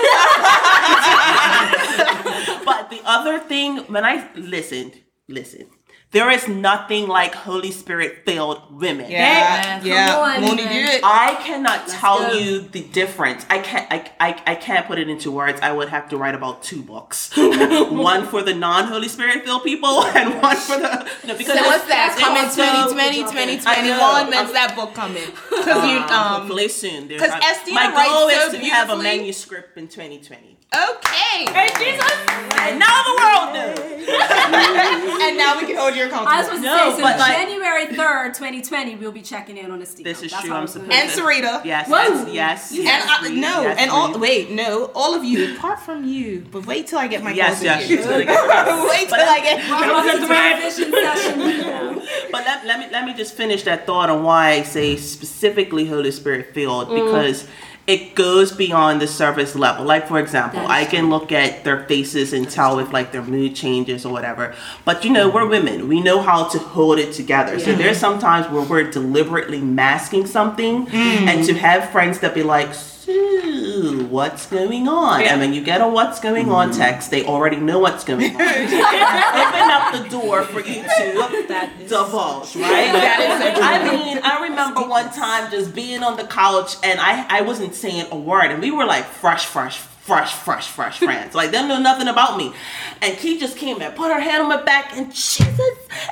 [2.90, 5.66] the other thing, when I listened, listen,
[6.14, 9.10] there is nothing like Holy Spirit filled women.
[9.12, 9.82] Yeah.
[9.84, 10.16] Yeah.
[10.18, 10.74] on, Won't he man.
[10.92, 11.02] do it?
[11.04, 12.34] I cannot tell go.
[12.34, 13.46] you the difference.
[13.50, 13.92] I can't.
[13.92, 15.60] I, I, I can't put it into words.
[15.62, 19.64] I would have to write about two books, one for the non Holy Spirit filled
[19.64, 22.16] people, and one for the no, because So what's that?
[22.20, 24.28] Coming also- 2020, I 2021.
[24.30, 25.24] When's that book coming?
[25.50, 27.10] Because you, um, Hopefully soon.
[27.10, 30.58] 'cause I'm- Estina my writes goal so is to have a manuscript in 2020.
[30.76, 31.46] Okay.
[31.48, 33.94] And now the world knows.
[34.14, 36.58] and now we can hold your I was accountable.
[36.58, 39.86] supposed No, to say, so like- January 3rd, 2020, we'll be checking in on a
[39.86, 40.04] Steve.
[40.04, 40.54] This is That's true.
[40.54, 40.92] I'm supposed.
[40.92, 41.22] And to.
[41.22, 41.66] Sarita.
[41.66, 41.88] Yes.
[41.88, 42.26] Whoa.
[42.32, 42.34] Yes.
[42.34, 42.72] Yes.
[42.72, 46.46] And yes, I, no, yes, and all wait, no, all of you, apart from you,
[46.52, 47.86] but wait till I get my Yes, yes.
[47.86, 49.70] she's gonna get- wait till I get.
[49.70, 52.02] Welcome to transition.
[52.32, 55.86] But let, let me let me just finish that thought on why I say specifically
[55.86, 57.06] Holy Spirit filled mm.
[57.06, 57.48] because
[57.86, 59.86] it goes beyond the surface level.
[59.86, 63.56] Like for example, I can look at their faces and tell if like their mood
[63.56, 64.56] changes or whatever.
[64.86, 65.88] But you know, we're women.
[65.90, 67.60] We know how to hold it together.
[67.60, 72.74] So there's sometimes where we're deliberately masking something and to have friends that be like
[73.04, 75.24] Sue, what's going on?
[75.24, 76.80] And when you get a what's going on mm-hmm.
[76.80, 78.42] text, they already know what's going on.
[78.42, 82.94] Open up the door for you to divulge, right?
[82.94, 87.40] That is I mean, I remember one time just being on the couch and I,
[87.40, 91.34] I wasn't saying a word, and we were like fresh, fresh, fresh, fresh, fresh friends.
[91.34, 92.54] Like them know nothing about me.
[93.02, 95.60] And Key just came and put her hand on my back and Jesus,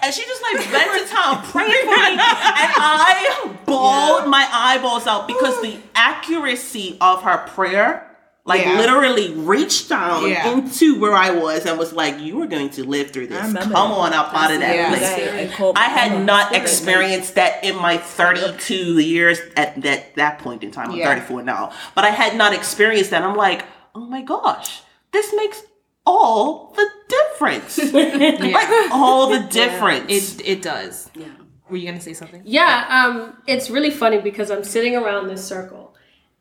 [0.02, 5.08] and she just like bent to town praying for me, and I bawled my eyeballs
[5.08, 8.08] out because the accuracy of her prayer.
[8.44, 8.80] Like Yeah.
[8.80, 10.48] literally reached down Yeah.
[10.50, 13.54] into where I was and was like, "You are going to live through this.
[13.54, 14.90] Come on up out of that Yeah.
[14.90, 20.72] place." I had not experienced that in my 32 years at that that point in
[20.72, 20.90] time.
[20.90, 21.06] I'm Yeah.
[21.10, 23.22] 34 now, but I had not experienced that.
[23.22, 23.64] I'm like,
[23.96, 25.64] oh my gosh, this makes
[26.06, 27.78] all the difference.
[27.94, 30.10] Like all the difference.
[30.40, 31.10] It it does.
[31.16, 31.28] Yeah.
[31.70, 32.42] Were you gonna say something?
[32.46, 35.96] Yeah, um, it's really funny because I'm sitting around this circle,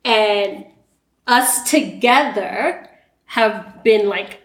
[0.04, 0.66] and
[1.26, 2.88] us together
[3.26, 4.40] have been like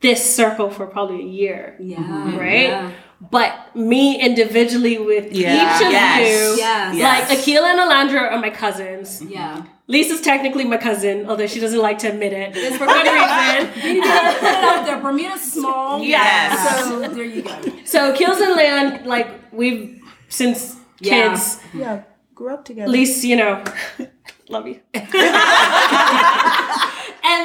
[0.00, 2.38] this circle for probably a year, Yeah.
[2.38, 2.68] right?
[2.68, 2.92] Yeah.
[3.20, 5.76] But me individually with Yeah.
[5.76, 6.56] each of Yes.
[6.56, 7.28] you, Yes.
[7.28, 9.20] like Akila and Alandra are my cousins.
[9.22, 9.56] Yeah.
[9.56, 9.66] Mm-hmm.
[9.88, 13.68] Lisa's technically my cousin, although she doesn't like to admit it for good reason.
[13.96, 14.98] You gotta put it out there.
[15.00, 16.00] Bermuda's small.
[16.16, 16.84] Yes.
[16.88, 17.56] So there you go.
[17.84, 21.30] So Kills and Land, like we've since Yeah.
[21.30, 22.02] kids, Yeah,
[22.34, 22.84] grew up together.
[22.84, 23.62] at least you know,
[24.48, 24.80] love you.
[24.94, 25.06] and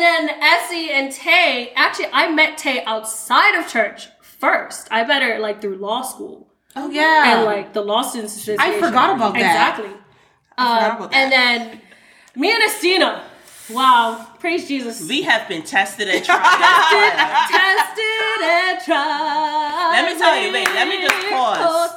[0.01, 4.07] then Essie and Tay, actually, I met Tay outside of church
[4.39, 4.87] first.
[4.91, 7.35] I met her like through law school Oh yeah.
[7.37, 8.61] and like the law students association.
[8.61, 9.39] I forgot about that.
[9.79, 9.89] Exactly.
[10.57, 11.81] forgot Um, about And then
[12.35, 13.21] me and Estina.
[13.71, 15.07] Wow, praise Jesus.
[15.09, 17.47] we have been tested and tried.
[17.49, 19.89] Tested and tried.
[19.93, 21.91] Let me tell you, wait, let me just pause.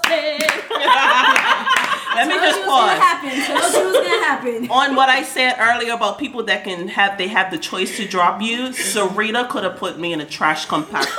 [2.18, 2.98] Let me just you it was gonna pause.
[2.98, 3.30] happen.
[3.30, 4.70] You it gonna happen.
[4.70, 8.06] On what I said earlier about people that can have they have the choice to
[8.06, 11.16] drop you, Sarita could have put me in a trash compactor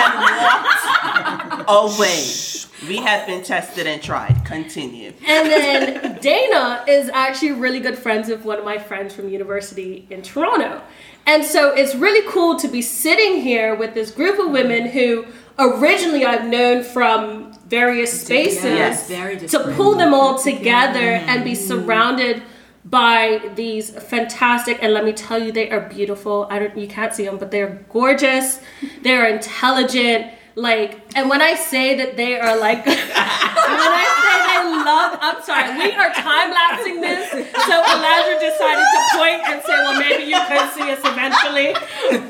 [0.00, 2.24] and walked away.
[2.88, 4.42] We have been tested and tried.
[4.46, 5.12] Continue.
[5.26, 10.06] And then Dana is actually really good friends with one of my friends from university
[10.08, 10.80] in Toronto.
[11.26, 15.26] And so it's really cool to be sitting here with this group of women who
[15.60, 19.06] originally I've known from various spaces Yes,
[19.52, 22.42] to pull them all together and be surrounded
[22.84, 26.46] by these fantastic and let me tell you they are beautiful.
[26.50, 28.60] I don't you can't see them but they're gorgeous.
[29.02, 34.60] They're intelligent like and when I say that they are like when I say they
[34.84, 37.30] love I'm sorry, we are time lapsing this.
[37.30, 41.74] So Elijah decided to point and say, well maybe you could see us eventually.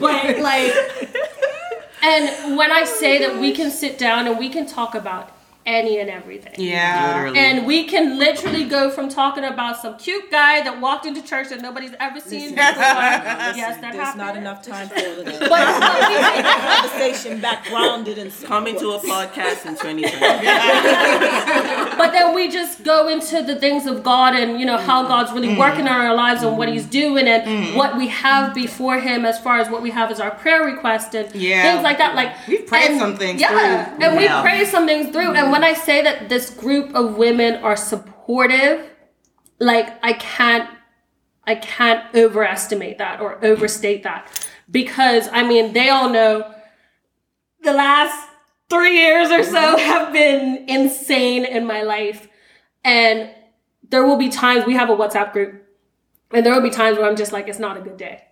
[0.00, 0.74] But like
[2.02, 5.30] and when I say that we can sit down and we can talk about
[5.66, 6.54] any and everything.
[6.56, 7.16] Yeah.
[7.16, 7.38] Literally.
[7.38, 11.50] And we can literally go from talking about some cute guy that walked into church
[11.50, 12.56] that nobody's ever seen before.
[12.56, 14.18] yes, that There's happened.
[14.18, 15.40] not enough time for all of that.
[15.48, 20.10] But- conversation back grounded and Coming to a podcast in 2020.
[21.98, 25.32] but then we just go into the things of God and you know how God's
[25.32, 25.58] really mm.
[25.58, 26.90] working in our lives and what He's mm.
[26.90, 27.76] doing and mm.
[27.76, 31.14] what we have before Him as far as what we have as our prayer request
[31.14, 31.62] and Yeah.
[31.62, 32.14] things like that.
[32.14, 34.04] Like We've prayed and- some things yeah, through.
[34.06, 34.42] and we Yeah.
[34.42, 35.34] pray some things through.
[35.34, 38.88] And when I say that this group of women are supportive,
[39.58, 40.68] like I can't
[41.44, 46.54] I can't overestimate that or overstate that because I mean they all know
[47.62, 48.30] the last
[48.70, 49.78] three years or so mm-hmm.
[49.78, 52.28] have been insane in my life.
[52.84, 53.30] And
[53.90, 55.66] there will be times we have a WhatsApp group,
[56.32, 58.22] and there will be times where I'm just like, it's not a good day.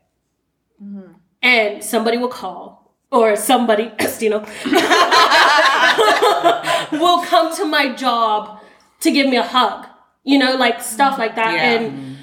[0.83, 1.13] Mm-hmm.
[1.43, 2.78] And somebody will call,
[3.11, 4.47] or somebody, Estino,
[6.93, 8.61] will come to my job
[9.01, 9.87] to give me a hug.
[10.25, 11.55] You know, like stuff like that.
[11.55, 11.71] Yeah.
[11.71, 12.19] And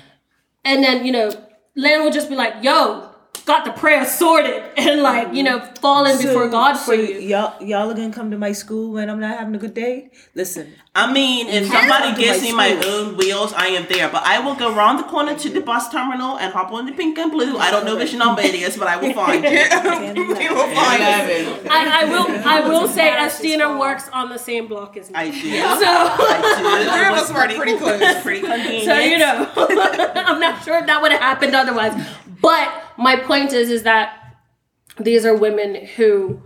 [0.63, 1.31] and then, you know,
[1.75, 3.04] Len will just be like, yo,
[3.45, 7.19] got the prayer sorted and like, you know, falling before God for so you.
[7.19, 10.09] Y'all, y'all are gonna come to my school when I'm not having a good day.
[10.33, 12.19] Listen, I mean, if somebody can.
[12.19, 12.91] gives me my School.
[12.91, 14.09] own wheels, I am there.
[14.09, 15.65] But I will go around the corner to the mm-hmm.
[15.65, 17.57] bus terminal and hop on the pink and blue.
[17.57, 19.43] I don't know which number it is, but I will find
[20.15, 20.23] you.
[20.23, 21.69] we will find you.
[21.69, 25.15] I, I will I will say Estina works on the same block as me.
[25.15, 25.35] I do.
[25.75, 26.89] So I do.
[26.89, 28.21] Three of us were pretty close.
[28.23, 28.85] Pretty convenient.
[28.85, 29.51] so you know
[30.15, 31.93] I'm not sure if that would have happened otherwise.
[32.45, 34.37] But my point is is that
[34.99, 36.39] these are women who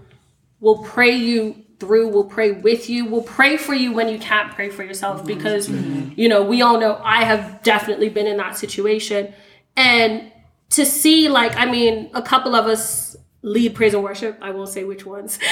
[0.61, 4.53] will pray you through, will pray with you, will pray for you when you can't
[4.55, 8.55] pray for yourself because you know, we all know I have definitely been in that
[8.57, 9.33] situation.
[9.75, 10.31] And
[10.69, 14.69] to see like I mean, a couple of us lead praise and worship, I won't
[14.69, 15.37] say which ones.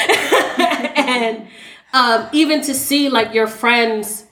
[0.58, 1.46] and
[1.92, 4.26] um, even to see like your friends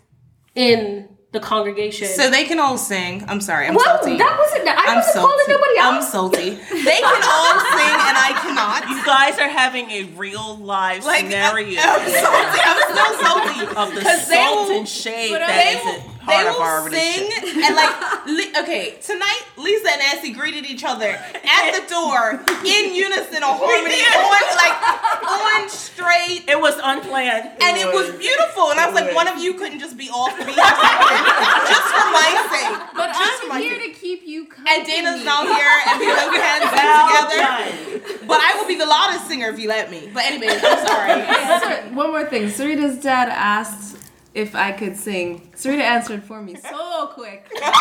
[0.55, 1.04] in
[1.35, 2.07] the congregation.
[2.07, 3.23] So they can all sing.
[3.27, 4.17] I'm sorry, I'm well, salty.
[4.17, 4.67] that wasn't.
[4.67, 5.51] I I'm wasn't calling salty.
[5.51, 5.93] nobody out.
[5.93, 6.49] I'm salty.
[6.85, 8.89] They can all sing and I cannot.
[8.89, 12.59] You guys are having a real live Like, scenario I'm salty.
[12.63, 13.59] I'm so salty.
[13.75, 16.89] of the salt will- and shade They that will, isn't they part of will our
[16.89, 17.29] sing
[17.63, 22.93] and like li- okay tonight Lisa and Nancy greeted each other at the door in
[22.95, 24.77] unison or harmony on like
[25.25, 27.51] on straight It was unplanned.
[27.61, 30.37] and it was beautiful and I was like one of you couldn't just be off
[30.37, 33.93] the beat just for my sake But just I'm here sake.
[33.93, 34.75] to keep you company.
[34.77, 38.27] and Dana's not here and we both can sing Well together done.
[38.27, 41.21] but I will be the loudest singer if you let me but anyway I'm sorry
[41.59, 42.49] Sorry, One more thing.
[42.49, 43.97] Sarita's dad asked
[44.35, 45.49] if I could sing.
[45.55, 47.49] Sarita answered for me so quick.
[47.63, 47.71] As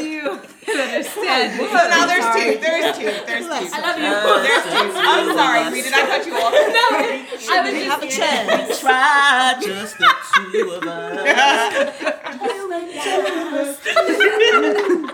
[0.00, 1.60] you understand.
[1.60, 4.04] so now there's two there's two there's two I love you.
[4.42, 6.86] there's two I'm sorry Rita did I cut you off no,
[7.52, 8.80] I was just Have a chance.
[8.80, 10.08] Try just the
[10.52, 11.20] two of us.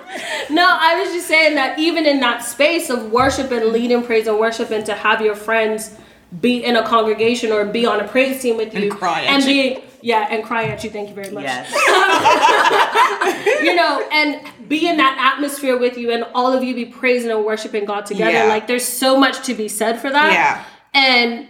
[0.50, 4.26] No, I was just saying that even in that space of worship and leading praise
[4.26, 5.96] and worship, and to have your friends
[6.38, 9.44] be in a congregation or be on a praise team with you cry at and
[9.44, 9.74] you.
[9.74, 10.90] be yeah and cry at you.
[10.90, 11.44] Thank you very much.
[11.44, 11.70] Yes.
[13.62, 17.30] you know, and be in that atmosphere with you, and all of you be praising
[17.30, 18.30] and worshiping God together.
[18.30, 18.44] Yeah.
[18.44, 20.32] Like, there's so much to be said for that.
[20.32, 20.64] Yeah.
[20.94, 21.48] And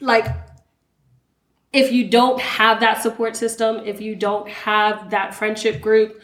[0.00, 0.26] like,
[1.72, 6.20] if you don't have that support system, if you don't have that friendship group,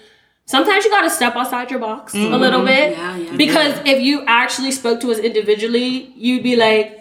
[0.47, 2.67] sometimes you got to step outside your box a little mm-hmm.
[2.67, 2.93] bit.
[2.97, 3.37] Yeah, yeah.
[3.37, 7.00] Because if you actually spoke to us individually, you'd be like,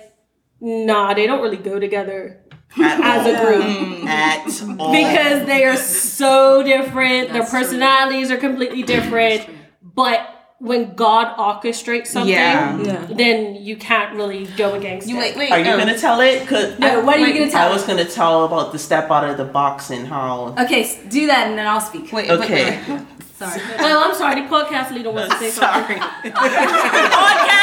[0.62, 2.42] nah, they don't really go together
[2.80, 4.06] At as a group mm.
[4.06, 4.46] At
[4.80, 4.92] all.
[4.92, 7.34] because they are so different.
[7.34, 9.48] Their personalities are completely different.
[9.82, 10.20] But
[10.60, 12.78] when God orchestrates something, Yeah.
[12.82, 13.08] Yeah.
[13.10, 15.20] then you can't really go against You it.
[15.20, 15.52] wait, wait.
[15.52, 15.78] Are you oh.
[15.78, 16.46] gonna tell it?
[16.48, 17.70] 'Cause No, what are you gonna tell?
[17.70, 20.54] I was gonna tell about the step out of the box and how.
[20.60, 22.12] Okay, do that and then I'll speak.
[22.14, 22.80] Wait, wait, Okay.
[22.88, 23.00] wait.
[23.40, 23.62] Sorry.
[23.80, 24.42] Oh, I'm sorry.
[24.42, 25.98] The podcast leader wants to say something.
[25.98, 26.30] Sorry.
[26.30, 27.59] Podcast takeover.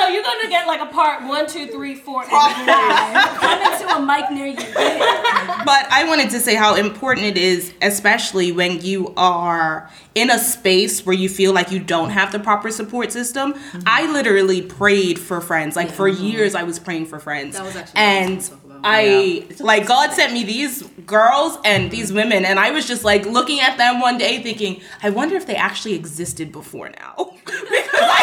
[0.00, 2.22] So you're gonna get like a part one, two, three, four.
[2.22, 4.56] and Coming to a mic near you.
[4.56, 10.38] But I wanted to say how important it is, especially when you are in a
[10.38, 13.52] space where you feel like you don't have the proper support system.
[13.52, 13.80] Mm-hmm.
[13.86, 15.76] I literally prayed for friends.
[15.76, 17.56] Like for years, I was praying for friends.
[17.56, 19.60] That was actually what I was and gonna talk about.
[19.60, 22.16] I like God sent me these girls and these mm-hmm.
[22.16, 25.46] women, and I was just like looking at them one day, thinking, I wonder if
[25.46, 27.14] they actually existed before now.
[27.44, 27.62] because
[28.00, 28.22] I,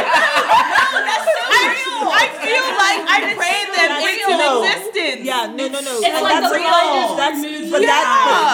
[1.50, 1.78] I,
[2.08, 4.64] I feel like I prayed them into No.
[4.64, 5.26] existence.
[5.26, 5.98] Yeah, no, no, no.
[5.98, 6.70] It's And like that's the real.
[6.70, 7.72] blinders That's, removed.
[7.72, 8.06] but that,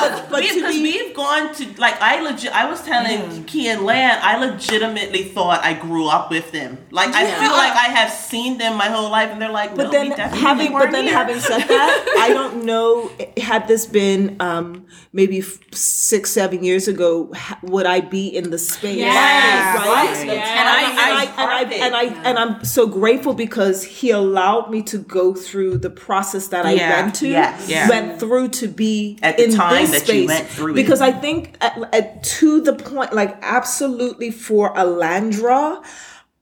[0.01, 2.51] but, but, but We- to because be, we've gone to like I legit.
[2.53, 6.77] I was telling Key and Lan, I legitimately thought I grew up with them.
[6.91, 9.85] Like I feel like I have seen them my whole life, and they're like, but
[9.85, 11.13] no, then we definitely having but then here.
[11.13, 16.87] having said that i don't know had this been um maybe f- six seven years
[16.87, 19.77] ago ha- would i be in the space Yes.
[19.87, 20.19] right Yes.
[20.21, 20.49] and Yes.
[20.49, 24.81] I, and I, and I, and I, and I'm so grateful because he allowed me
[24.83, 27.01] to go through the process that I Yeah.
[27.01, 27.67] went to, Yes.
[27.69, 27.89] Yeah.
[27.89, 30.27] went through to be At the in time this that you space.
[30.27, 30.75] went through it.
[30.75, 35.83] because I think at, at, to the point, like absolutely for Alandra,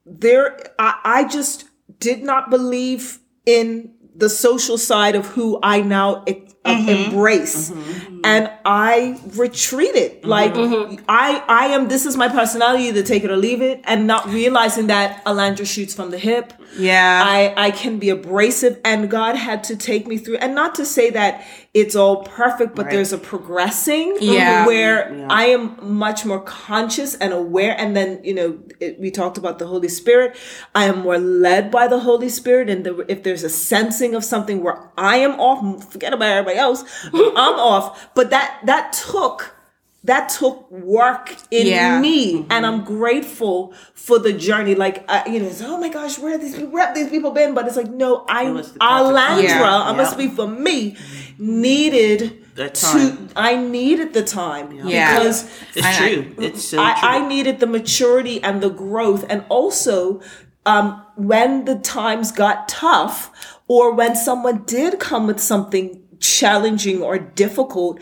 [0.05, 1.65] there I, I just
[1.99, 7.71] did not believe in the social side of who I now e- uh, embrace.
[8.23, 10.21] And I retreated.
[10.21, 10.29] Mm-hmm.
[10.29, 11.03] Like mm-hmm.
[11.07, 14.29] I I am this is my personality, to take it or leave it, and not
[14.29, 16.53] realizing that Alandra shoots from the hip.
[16.77, 17.23] Yeah.
[17.25, 20.85] I, I can be abrasive and God had to take me through and not to
[20.85, 24.59] say that it's all perfect, but there's a progressing Yeah.
[24.59, 24.67] Mm-hmm.
[24.67, 27.75] where I am much more conscious and aware.
[27.77, 30.35] And then, you know, it, we talked about the Holy Spirit.
[30.75, 32.69] I am more led by the Holy Spirit.
[32.69, 36.57] And the, if there's a sensing of something where I am off, forget about everybody
[36.57, 38.10] else, I'm off.
[38.15, 39.55] But that, that took,
[40.03, 42.01] that took work in Yeah.
[42.01, 46.17] me and i'm grateful for the journey like uh, you know it's, oh my gosh
[46.17, 48.71] where have these people where have these people been but it's like no i was
[48.73, 49.87] the alandra time.
[49.87, 50.97] i'm gonna speak for me
[51.37, 55.13] needed The to i needed the time Yeah.
[55.19, 56.35] because It's I- true.
[56.39, 57.09] It's so I, true.
[57.09, 60.21] I needed the maturity and the growth and also
[60.65, 63.31] um, when the times got tough
[63.67, 67.99] or when someone did come with something challenging or difficult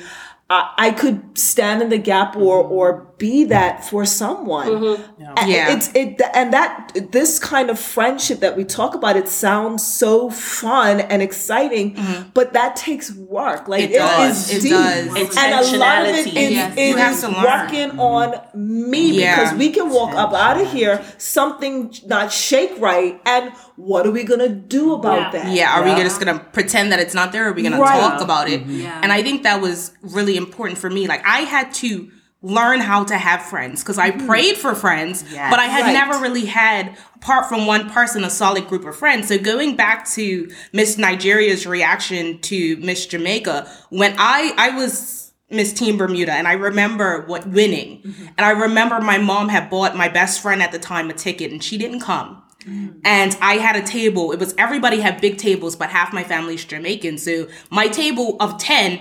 [0.49, 5.03] I, I could stand in the gap or or be that for someone mm-hmm.
[5.37, 5.73] And Yeah.
[5.75, 10.29] it's it and that this kind of friendship that we talk about it sounds so
[10.31, 12.29] fun and exciting mm-hmm.
[12.33, 14.49] but that takes work like It does.
[14.49, 14.71] is It deep.
[14.71, 15.37] does.
[15.37, 16.73] and a lot of it is, Yes.
[16.77, 17.43] it You have is to learn.
[17.43, 19.35] working on me Yeah.
[19.35, 24.11] because we can walk up out of here something not shake right and what are
[24.11, 25.31] we gonna do about Yeah.
[25.43, 27.45] that Yeah, are we just gonna pretend that it's not there?
[27.45, 27.99] Or are we gonna Right.
[27.99, 28.61] talk about it?
[28.65, 28.99] Yeah.
[29.03, 31.07] And I think that was really important for me.
[31.07, 32.09] Like I had to
[32.41, 34.25] learn how to have friends because I mm.
[34.25, 35.51] prayed for friends, Yes.
[35.51, 35.93] but I had Right.
[35.93, 39.27] never really had, apart from one person, a solid group of friends.
[39.27, 45.73] So going back to Miss Nigeria's reaction to Miss Jamaica, when I I was Miss
[45.73, 48.25] Teen Bermuda, and I remember what winning, mm-hmm.
[48.37, 51.51] and I remember my mom had bought my best friend at the time a ticket,
[51.51, 52.95] and she didn't come mm.
[53.03, 54.31] and I had a table.
[54.31, 57.17] It was everybody had big tables, but half my family's Jamaican.
[57.17, 58.99] So my table of 10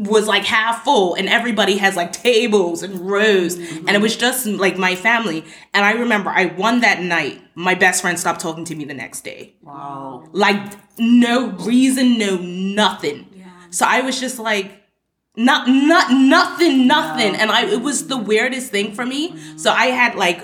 [0.00, 3.56] was like half full, and everybody has like tables and rows.
[3.56, 5.44] And it was just like my family.
[5.74, 7.40] And I remember I won that night.
[7.54, 9.54] My best friend stopped talking to me the next day.
[9.62, 10.24] wow.
[10.32, 13.26] Like, no reason, no nothing.
[13.36, 13.44] yeah.
[13.70, 14.72] So I was just like,
[15.36, 19.86] not not nothing nothing and i it was the weirdest thing for me so i
[19.86, 20.42] had like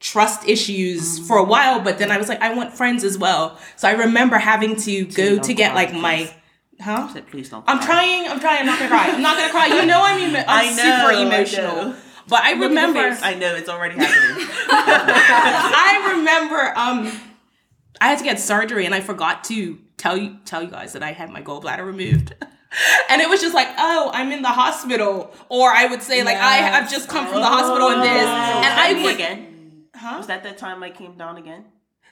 [0.00, 3.58] trust issues for a while but then i was like i want friends as well
[3.76, 6.32] so i remember having to go to get like my
[6.82, 7.64] huh Said, Please don't.
[7.68, 10.18] i'm trying i'm trying I'm not gonna cry i'm not gonna cry you know i'm,
[10.18, 11.96] emo- I'm I know, super I emotional know.
[12.28, 14.46] but i remember I know it's already happening.
[14.68, 17.20] I remember um
[18.00, 21.02] I had to get surgery and I forgot to tell you tell you guys that
[21.02, 22.34] I had my gallbladder removed.
[23.10, 25.30] And it was just like, oh, I'm in the hospital.
[25.50, 28.24] Or I would say, like, I, I've just come from the hospital and this.
[28.24, 29.84] And I would again.
[29.94, 30.14] Huh?
[30.16, 31.66] Was that that time I came down again?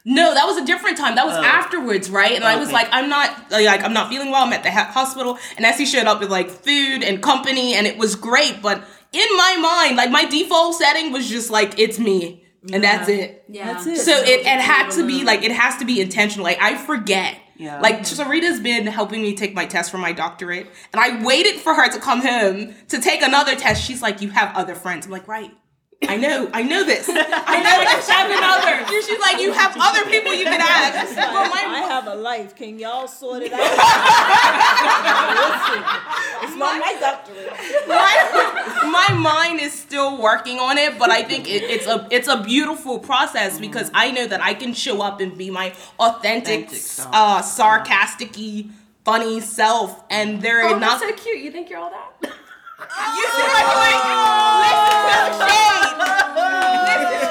[0.04, 1.14] No, that was a different time.
[1.14, 1.42] That was Oh.
[1.44, 2.32] afterwards, right?
[2.32, 4.44] And I was like, I'm not like I'm not feeling well.
[4.44, 7.86] I'm at the ha- hospital, and Essie showed up with like food and company, and
[7.86, 8.62] it was great.
[8.62, 8.82] But
[9.12, 13.44] in my mind, like my default setting was just like it's me, and that's it.
[13.48, 13.72] Yeah.
[13.74, 13.98] That's it.
[13.98, 16.44] So it, it had to be like it has to be intentional.
[16.44, 17.36] Like I forget.
[17.56, 17.78] Yeah.
[17.82, 21.74] Like Sarita's been helping me take my test for my doctorate, and I waited for
[21.74, 23.84] her to come home to take another test.
[23.84, 25.50] She's like, "You have other friends." I'm like, "Right."
[26.08, 27.08] I know, I know this.
[27.12, 29.04] I know that seven others.
[29.06, 31.14] She's like, you have other people you can ask.
[31.14, 32.56] But my I have a life.
[32.56, 33.60] Can y'all sort it out?
[36.42, 37.52] It's not my doctorate.
[37.86, 42.28] my, my mind is still working on it, but I think it, it's a it's
[42.28, 46.70] a beautiful process because I know that I can show up and be my authentic,
[47.12, 48.34] uh, sarcastic
[49.04, 51.00] funny self, and they're Oh, not.
[51.00, 51.40] that's so cute.
[51.44, 52.32] You think you're all that?
[52.80, 54.00] You see oh my point?
[54.64, 55.84] Listen to the shade.
[56.88, 57.28] Listen.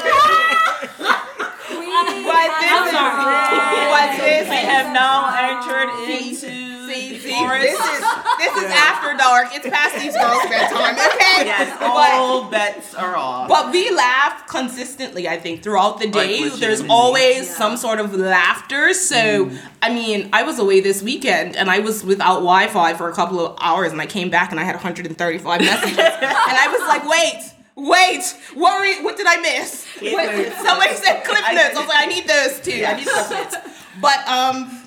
[2.29, 3.89] But this I'm is sorry.
[3.89, 7.61] what this We have now entered into See, see, Forest.
[7.61, 7.99] this is
[8.39, 9.49] this is after dark.
[9.53, 10.95] It's past these girls' bedtime.
[10.95, 11.45] Okay.
[11.45, 13.47] Yes, But- all bets are off.
[13.47, 16.39] But we laugh consistently, I think, throughout the day.
[16.39, 16.89] There's legitimately.
[16.89, 18.93] always some sort of laughter.
[18.93, 23.07] So, I mean, I was away this weekend and I was without Wi Fi for
[23.09, 25.97] a couple of hours and I came back and I had 135 messages.
[25.97, 27.53] and I was like, wait.
[27.75, 28.23] Wait,
[28.55, 29.87] what, were, what did I miss?
[30.01, 31.75] Wait, somebody said clip notes.
[31.77, 32.83] I was like, I need those too.
[32.85, 33.55] I need clip notes.
[34.01, 34.78] But um,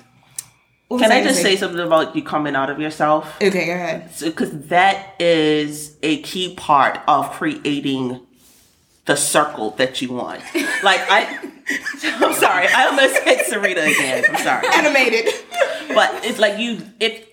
[0.93, 3.41] what Can I just say something about you coming out of yourself?
[3.41, 4.11] Okay, go ahead.
[4.21, 8.21] Because that is a key part of creating
[9.05, 10.41] the circle that you want.
[10.83, 11.39] Like I,
[12.03, 14.23] I'm sorry, I almost hit Sarita again.
[14.29, 14.67] I'm sorry.
[14.71, 15.33] Animated.
[15.95, 17.29] But it's like you, it.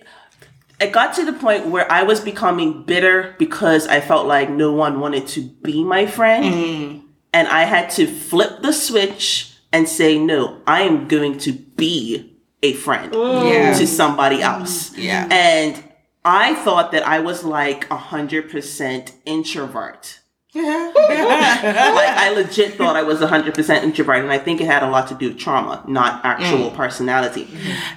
[0.79, 4.73] It got to the point where I was becoming bitter because I felt like no
[4.73, 7.07] one wanted to be my friend, mm-hmm.
[7.31, 12.30] and I had to flip the switch and say, "No, I am going to be
[12.63, 13.73] a friend Yeah.
[13.77, 14.43] to somebody mm.
[14.43, 15.27] else." Yeah.
[15.31, 15.83] And
[16.23, 20.19] I thought that I was like a hundred percent introvert.
[20.53, 20.91] Yeah.
[20.95, 24.89] like I legit thought I was a 100% introvert and I think it had a
[24.89, 26.75] lot to do with trauma, not actual mm.
[26.75, 27.47] personality.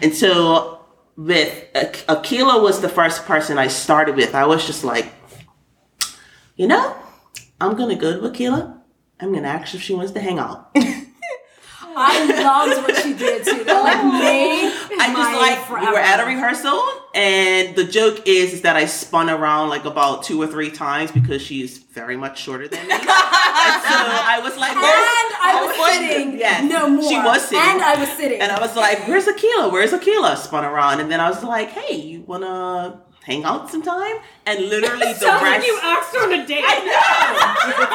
[0.00, 0.84] And so
[1.16, 4.34] with Ak- Akila was the first person I started with.
[4.34, 5.12] I was just like,
[6.56, 6.96] you know,
[7.60, 8.78] I'm to go to Akila.
[9.20, 10.70] I'm to ask if she wants to hang out.
[11.96, 13.64] I loved what she did too.
[13.64, 14.18] That like oh.
[14.18, 16.82] made I just like we were at a rehearsal,
[17.14, 21.10] and the joke is, is that I spun around like about two or three times
[21.12, 22.92] because she's very much shorter than me.
[22.94, 26.38] and so I was like, And "Where's-" I was sitting.
[26.38, 27.08] Yes, No more.
[27.08, 28.40] She was sitting, And I was sitting.
[28.40, 29.70] and I was like, "Where's Akila?
[29.72, 34.16] Where's Akila?" Spun around, and then I was like, "Hey, you wanna?" Hang out sometime,
[34.44, 35.66] and literally the Sounds like rest.
[35.66, 36.62] you asked her on a date.
[36.62, 37.94] I know.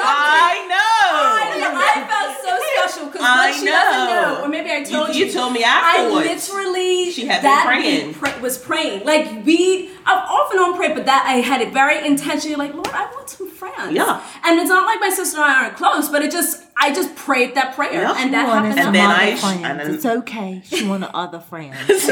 [0.00, 0.78] I, know.
[1.20, 1.74] I know.
[1.76, 2.52] I felt so
[2.88, 4.34] special because I what she doesn't know.
[4.38, 5.26] know, or maybe I told you.
[5.26, 6.26] you told me afterwards.
[6.50, 8.14] I literally She had been that praying.
[8.14, 9.04] pra- was praying.
[9.04, 12.56] Like we, I've off and on prayer, but that I had it very intentionally.
[12.56, 13.92] Like Lord, I want some friends.
[13.92, 14.22] Yeah.
[14.44, 17.14] And it's not like my sister and I aren't close, but it just I just
[17.16, 18.14] prayed that prayer, Yeah.
[18.16, 18.74] and that She happened.
[18.74, 19.04] some to me.
[19.04, 19.64] other friends.
[19.64, 20.62] and then- it's okay.
[20.64, 21.76] She wanted other friends.
[21.88, 22.08] it's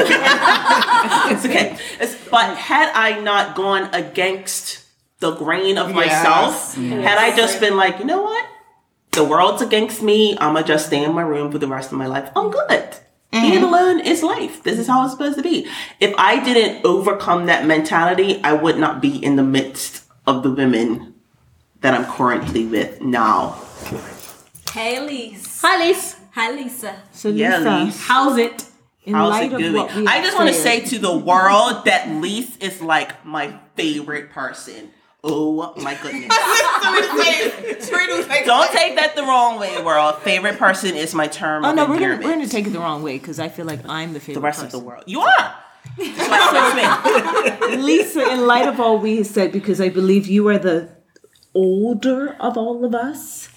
[1.45, 1.77] okay.
[1.99, 4.83] It's, but had I not gone against
[5.19, 7.03] the grain of myself, Yes.
[7.03, 8.45] had I just been like, you know what?
[9.11, 10.37] The world's against me.
[10.37, 12.29] I'ma just stay in my room for the rest of my life.
[12.35, 12.95] I'm good.
[13.31, 14.63] Being alone is life.
[14.63, 15.67] This is how it's supposed to be.
[15.99, 20.51] If I didn't overcome that mentality, I would not be in the midst of the
[20.51, 21.13] women
[21.81, 23.55] that I'm currently with now.
[24.77, 25.59] Hey, Lise.
[25.63, 26.15] Hi, Lise.
[26.33, 26.95] Hi, Lisa.
[27.11, 28.01] So Yeah, Lisa, Lise.
[28.07, 28.63] How's it?
[29.05, 29.73] in How's light it of going?
[29.73, 33.57] what we I just want to say to the world that Lise is like my
[33.75, 34.91] favorite person.
[35.23, 36.27] Oh my goodness.
[38.45, 40.19] Don't take that the wrong way, world.
[40.19, 42.79] Favorite person is my term Oh of no, we're gonna we're gonna take it the
[42.79, 44.35] wrong way because I feel like I'm the favorite.
[44.35, 44.77] the rest person.
[44.77, 45.03] of the world.
[45.07, 45.55] You are.
[45.97, 47.77] That's why it's me.
[47.83, 50.89] Lisa, in light of all we have said, because I believe you are the
[51.55, 53.49] older of all of us,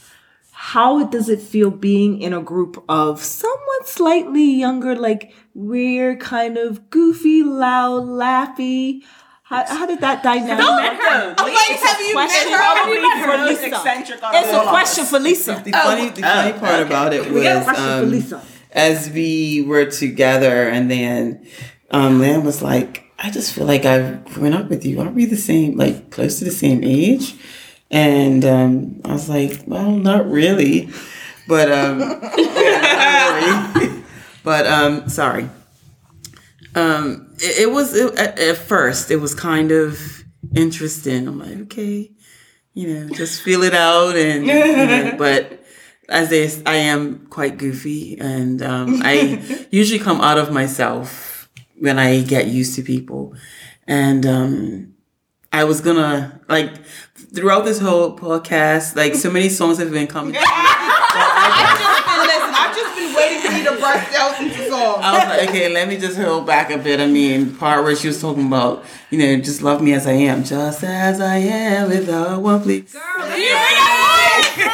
[0.62, 6.58] how does it feel being in a group of somewhat slightly younger, like we're kind
[6.58, 9.02] of goofy, loud, laughy?
[9.42, 10.58] How, how did that dynamic?
[10.58, 12.50] No, I'm like, have you met her?
[12.50, 13.46] Have probably you met for her?
[13.46, 13.66] Lisa.
[13.68, 15.62] eccentric It's a question for Lisa.
[15.64, 18.42] The funny, the funny part about it We got was for um, Lisa.
[18.70, 21.46] as we were together, and then
[21.90, 25.00] um, Lamb was like, "I just feel like I've grown up with you.
[25.00, 27.34] Aren't we the same, like close to the same age?"
[27.90, 30.90] And um, I was like, "Well, not really,
[31.48, 31.98] but um,
[32.38, 34.04] yeah, not really.
[34.44, 35.48] but um, sorry."
[36.74, 40.22] Um, it, it was it, at, at first it was kind of
[40.54, 41.26] interesting.
[41.26, 42.10] I'm like, okay,
[42.74, 45.60] you know, just feel it out, and you know, but
[46.08, 51.98] as they, I am quite goofy, and um, I usually come out of myself when
[51.98, 53.34] I get used to people,
[53.86, 54.94] and um,
[55.52, 56.72] I was gonna like
[57.34, 60.34] throughout this whole podcast, like so many songs have been coming.
[60.38, 64.96] I've just been, listen, I've just been waiting for you to burst out into song.
[65.00, 67.00] I was like, okay, let me just hold back a bit.
[67.00, 70.12] I mean, part where she was talking about, you know, just love me as I
[70.12, 72.80] am, just as I am, without one plea.
[72.80, 73.36] Girl, yeah.
[73.36, 74.68] you hear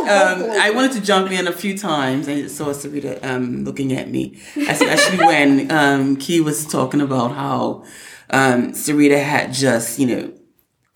[0.08, 2.28] um, I wanted to jump in a few times.
[2.30, 7.84] I saw Sarita um, looking at me, especially when um, Key was talking about how
[8.36, 10.34] um, Sarita had just, you know,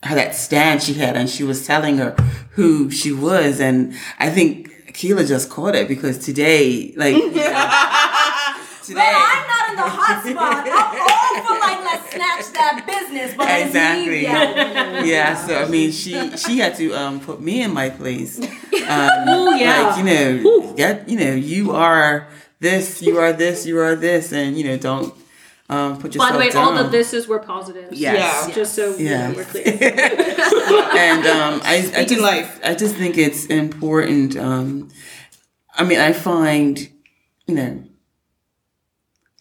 [0.03, 2.11] how that stand she had, and she was telling her
[2.51, 7.43] who she was, and I think Keela just caught it because today, like, you know,
[8.91, 10.65] But I'm not in the hot spot.
[10.67, 14.25] I'm all for like let's snatch that business, but exactly.
[14.25, 15.05] that.
[15.05, 18.39] Yeah, so I mean, she she had to um put me in my place.
[18.89, 19.83] Um, Ooh, yeah.
[19.83, 22.27] Like you know, get you know, you are
[22.59, 25.13] this, you are this, you are this, and you know, don't
[25.69, 26.77] um put yourself By the way, down.
[26.77, 27.99] all the thises were positives.
[27.99, 28.47] Yes.
[28.47, 28.55] Yeah.
[28.55, 29.33] Just so you Yeah.
[29.33, 29.65] we're clear.
[29.71, 32.59] and um, I, I Speaking just life.
[32.63, 34.35] I just think it's important.
[34.37, 34.89] Um,
[35.75, 36.89] I mean, I find
[37.47, 37.83] you know.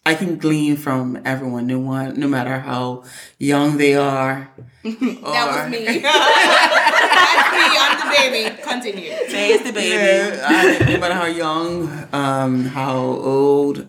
[0.05, 3.03] I can glean from everyone, no one, no matter how
[3.37, 4.49] young they are.
[4.83, 5.85] That was me.
[6.01, 7.65] That's me.
[7.83, 8.61] I'm the baby.
[8.63, 9.09] Continue.
[9.29, 9.89] There's the baby.
[9.89, 13.87] Yeah, I- no matter how young, um, how old,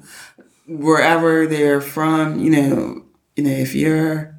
[0.71, 3.03] wherever they're from, you know,
[3.37, 4.37] you know, if you're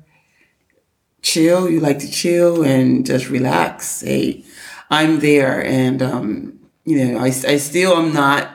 [1.21, 4.01] chill, you like to chill and just relax.
[4.01, 4.43] Hey,
[4.89, 8.49] I'm there, and um, you know, I, I still am not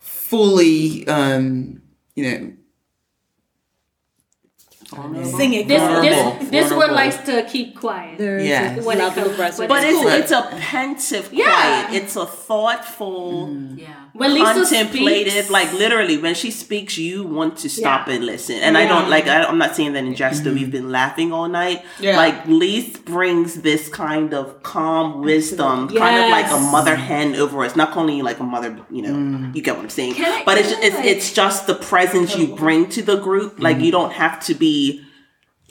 [0.00, 1.82] fully, um,
[2.14, 2.52] you know.
[5.24, 5.66] Singing.
[5.66, 8.20] This Vulnerable, this this one likes to keep quiet.
[8.20, 8.78] Yeah.
[8.80, 9.68] When it Level of comes, reservation.
[9.68, 10.08] But it's cool.
[10.08, 11.44] it's a pensive Yeah.
[11.86, 12.02] quiet.
[12.02, 13.48] It's a thoughtful,
[14.14, 15.32] when Lisa contemplative.
[15.32, 18.56] speaks, Like literally, when she speaks, you want to stop and listen.
[18.56, 19.26] And I don't like.
[19.26, 20.44] I, I'm not saying that in jest.
[20.44, 20.70] We've mm-hmm.
[20.70, 21.84] been laughing all night.
[21.98, 22.16] Yeah.
[22.16, 27.64] Like Lise brings this kind of calm wisdom, kind of like a mother hen over
[27.64, 27.74] us.
[27.74, 29.54] Not only like a mother, you know, mm.
[29.54, 30.14] you get what I'm saying.
[30.14, 33.02] Can I- but it's can I, it's like- it's just the presence you bring to
[33.02, 33.58] the group.
[33.58, 33.90] Like you mm-hmm.
[33.90, 35.04] don't have to be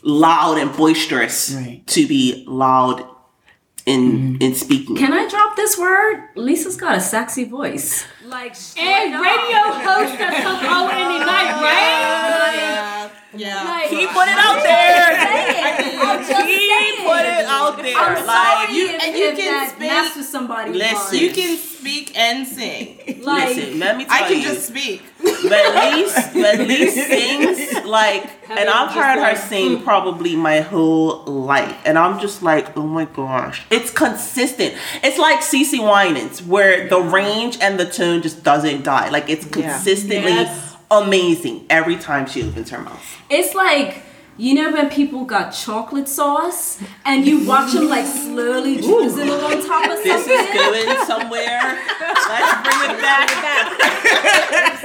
[0.02, 1.82] loud and boisterous Right.
[1.86, 3.08] to be loud
[3.86, 4.42] in mm-hmm.
[4.42, 4.96] in speaking.
[4.96, 6.28] Can I drop this word?
[6.34, 8.04] Lisa's got a sexy voice.
[8.26, 13.03] Like and radio host that comes out any night, right?
[13.36, 13.48] Yeah.
[13.48, 13.64] Yeah.
[13.70, 15.16] Like, He put it out there.
[16.06, 17.06] I'm just He saying.
[17.06, 17.96] put it out there.
[17.96, 20.72] I'm like sorry you, if, and you if can that speak- mess with somebody.
[20.72, 21.18] Listen.
[21.18, 22.98] You can speak and sing.
[23.22, 23.78] like listen.
[23.78, 24.42] Let me tell I can you.
[24.44, 25.02] just speak.
[25.22, 31.76] But Lise, but Lise sings like, and I've heard her sing probably my whole life,
[31.84, 34.74] and I'm just like, oh my gosh, it's consistent.
[35.02, 39.10] It's like CeCe Winans, where the range and the tone just doesn't die.
[39.10, 40.63] Like it's consistently Yes.
[40.90, 43.02] Amazing every time she opens her mouth.
[43.30, 44.02] It's like
[44.36, 49.30] you know when people got chocolate sauce and you watch them like slowly drizzle it
[49.30, 50.46] on top of This something.
[50.46, 51.78] is going somewhere.
[52.00, 54.80] Let's bring it back.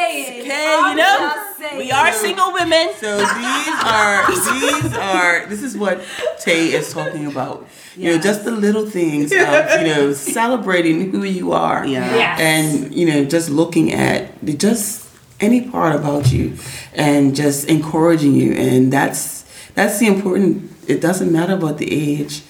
[0.00, 0.42] I'm just saying.
[0.42, 1.78] Okay, I'm you know, saying.
[1.78, 2.88] we are single women.
[2.98, 6.02] So these are these are this is what
[6.40, 7.66] Tay is talking about.
[7.96, 9.38] You know, just the little things of
[9.80, 11.84] you know celebrating who you are.
[11.86, 12.14] Yeah.
[12.14, 12.40] Yes.
[12.40, 15.06] And you know, just looking at the- just
[15.40, 16.56] any part about you,
[16.94, 19.44] and just encouraging you, and that's
[19.74, 20.70] that's the important.
[20.88, 22.42] It doesn't matter about the age.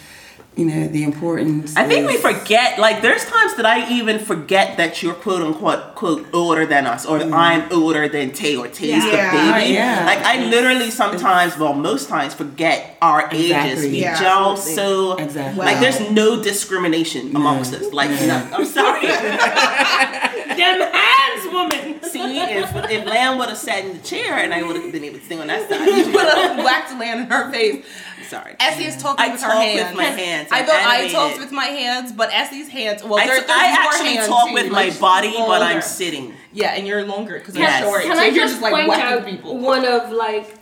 [0.60, 1.74] You know, the importance.
[1.74, 5.94] I think we forget, like, there's times that I even forget that you're quote unquote,
[5.94, 9.30] quote, older than us, or that I'm older than Tay, or Tay's Yeah.
[9.30, 9.72] the baby.
[9.72, 10.04] Yeah.
[10.04, 13.84] Like, I literally sometimes, well, most times forget our ages.
[13.84, 15.64] We Yeah, gel so, Exactly.
[15.64, 17.90] like, there's no discrimination amongst us.
[17.94, 19.06] Like, no, I'm sorry.
[20.60, 21.89] Them hands, woman.
[22.28, 25.04] See, if, if Lamb would have sat in the chair and I would have been
[25.04, 27.84] able to sing on that side, You side, put a wax land in her face.
[28.18, 28.56] I'm sorry.
[28.60, 29.96] Essie is talking I with talk her with hands.
[29.96, 30.48] my hands.
[30.52, 31.14] I I'm thought I animated.
[31.16, 33.02] talked with my hands, but Essie's hands.
[33.02, 35.82] Well, I, there, t- I actually hand talk too, with like, my body, but I'm
[35.82, 36.34] sitting.
[36.52, 37.82] Yeah, and you're longer because Yes.
[37.82, 38.02] I'm short.
[38.02, 39.58] Can so I you're just, just like point whacking out people.
[39.58, 40.54] one of like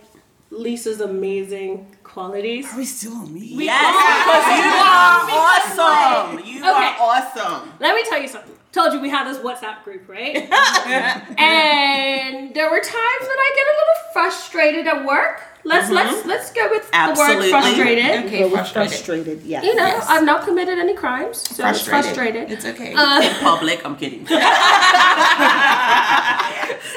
[0.50, 2.72] Lisa's amazing qualities?
[2.72, 3.40] Are we still on me?
[3.64, 3.94] Yes,
[4.24, 6.46] because you are awesome.
[6.46, 6.68] You Okay.
[6.70, 7.72] are awesome.
[7.80, 8.54] Let me tell you something.
[8.78, 10.36] Told you we have this WhatsApp group, right?
[11.38, 15.40] and there were times that I get a little frustrated at work.
[15.64, 17.48] Let's let's let's go with Absolutely.
[17.48, 18.24] the word frustrated.
[18.26, 18.90] Okay, We're frustrated.
[18.92, 19.42] frustrated.
[19.42, 19.62] Yeah.
[19.62, 20.06] You know, Yes.
[20.08, 22.52] I've not committed any crimes, so it's frustrated.
[22.52, 22.94] It's okay.
[22.94, 24.28] Uh, In public, I'm kidding.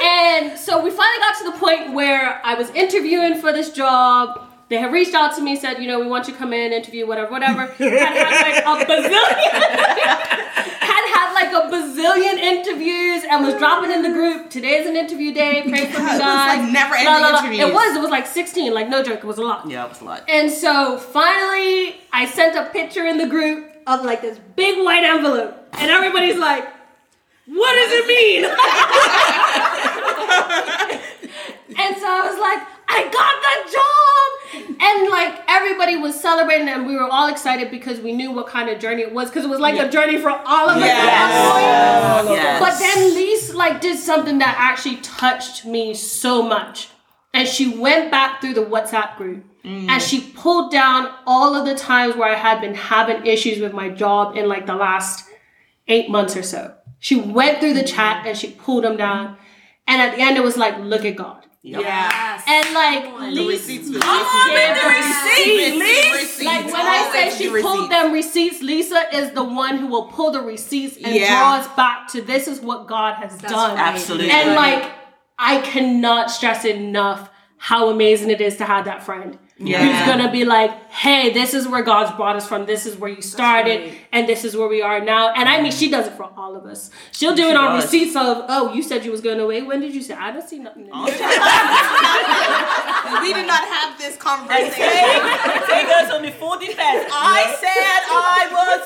[0.04, 4.48] And so we finally got to the point where I was interviewing for this job.
[4.70, 6.72] They had reached out to me, said, you know, we want you to come in,
[6.72, 7.66] interview, whatever, whatever.
[7.78, 10.91] Had had like a bazillion, had had
[11.44, 14.50] like a bazillion interviews, and was dropping in the group.
[14.50, 15.62] Today's an interview day.
[15.64, 16.60] Pray for me, Yeah, it was guys.
[16.64, 17.40] like never-ending Blah, blah, blah.
[17.40, 17.68] interviews.
[17.70, 17.96] It was.
[17.98, 18.74] It was like sixteen.
[18.74, 19.20] Like no joke.
[19.20, 19.68] It was a lot.
[19.70, 20.24] yeah, it was a lot.
[20.30, 25.04] And so finally, I sent a picture in the group of like this big white
[25.04, 26.66] envelope, and everybody's like,
[27.48, 28.46] "What does it mean?"
[31.82, 33.51] and so I was like, "I got the job!" And like
[35.72, 39.02] everybody was celebrating, and we were all excited because we knew what kind of journey
[39.02, 40.84] it was, because it was like a journey for all of us.
[40.84, 42.34] at.
[42.34, 42.60] Yes.
[42.60, 46.90] But then Lise like did something that actually touched me so much.
[47.34, 49.88] And she went back through the WhatsApp group mm.
[49.90, 53.72] and she pulled down all of the times where I had been having issues with
[53.72, 55.30] my job in like the last
[55.88, 56.76] eight months or so.
[57.00, 59.38] She went through the chat and she pulled them down.
[59.88, 61.41] And at the end, it was like, look at God.
[61.64, 62.42] Yeah.
[62.48, 65.76] And like, Lise, receipts Lisa with gave The the receipts.
[65.76, 66.16] receipts.
[66.22, 66.44] Receipts.
[66.44, 67.90] Like when I say she the pulled receipts.
[67.90, 71.28] them receipts, Lisa is the one who will pull the receipts and Yeah.
[71.40, 73.78] draw us back to this is what God has done.
[73.78, 74.32] Absolutely.
[74.32, 74.90] And like,
[75.38, 79.38] I cannot stress enough how amazing it is to have that friend.
[79.60, 79.84] Yeah.
[79.86, 82.66] Who's gonna be like, hey, this is where God's brought us from.
[82.66, 85.30] This is where you started, and this is where we are now.
[85.34, 86.92] And I mean, she does it for all of us.
[87.14, 87.86] She'll do it on does.
[87.86, 89.62] receipts of, oh, you said you was going away.
[89.62, 90.14] When did you say?
[90.16, 90.84] I don't see nothing.
[93.22, 94.72] we did not have this conversation.
[94.74, 97.08] Take us on the full defense.
[97.12, 98.82] I said I was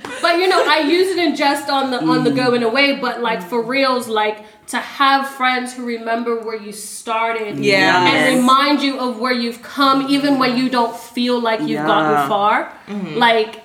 [0.22, 3.20] but you know, I use it in jest on the on the going away, but
[3.22, 8.04] like for reals, like to have friends who remember where you started Yeah.
[8.06, 8.36] and Yes.
[8.36, 11.86] remind you of where you've come, even when you don't feel like you've Yeah.
[11.86, 12.72] gotten far.
[12.88, 13.16] Mm-hmm.
[13.18, 13.62] Like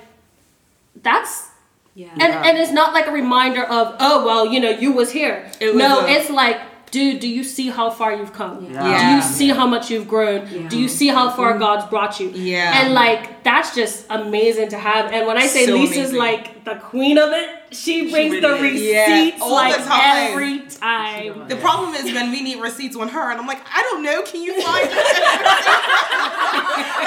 [1.01, 1.49] that's
[1.95, 2.09] Yeah.
[2.13, 5.49] and and it's not like a reminder of oh well you know you was here.
[5.59, 6.59] It was no, a- it's like.
[6.95, 8.71] Dude, do you see how far you've come?
[8.71, 9.09] Yeah.
[9.09, 10.69] Do you see how much you've grown?
[10.69, 11.59] Do you see how far mm-hmm.
[11.59, 12.29] God's brought you?
[12.29, 12.71] Yeah.
[12.79, 15.11] And like that's just amazing to have.
[15.11, 16.17] And when I say So Lisa's amazing.
[16.17, 19.09] like the queen of it, she brings the really is.
[19.09, 20.31] receipts Yeah, all like the time.
[20.31, 21.49] every time.
[21.49, 24.21] The problem is when we need receipts on her, and I'm like, I don't know.
[24.21, 24.95] Can you find it?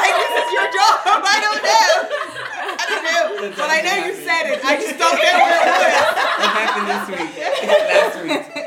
[0.04, 1.00] like this is your job.
[1.32, 1.88] I don't know.
[2.76, 3.24] I don't know.
[3.56, 4.60] But I know you said it.
[4.62, 5.96] I just don't know where it was.
[6.44, 7.32] What happened this week?
[7.88, 8.20] Last
[8.52, 8.57] week.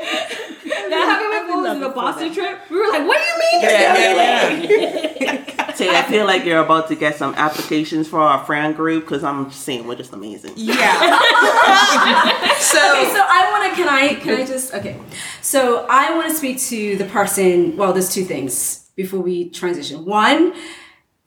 [0.92, 2.60] That happened when we was in the Boston trip.
[2.70, 3.62] We were like, what do you mean?
[3.62, 5.72] you're Yeah, doing yeah.
[5.76, 9.24] Tay, I feel like you're about to get some applications for our friend group because
[9.24, 10.52] I'm just saying we're just amazing.
[10.56, 10.92] Yeah.
[12.58, 13.82] so, Okay, so I want to.
[13.82, 14.14] Can I?
[14.14, 14.74] Can I just?
[14.74, 15.00] Okay.
[15.40, 17.76] So I want to speak to the person.
[17.76, 20.04] Well, there's two things before we transition.
[20.04, 20.52] One,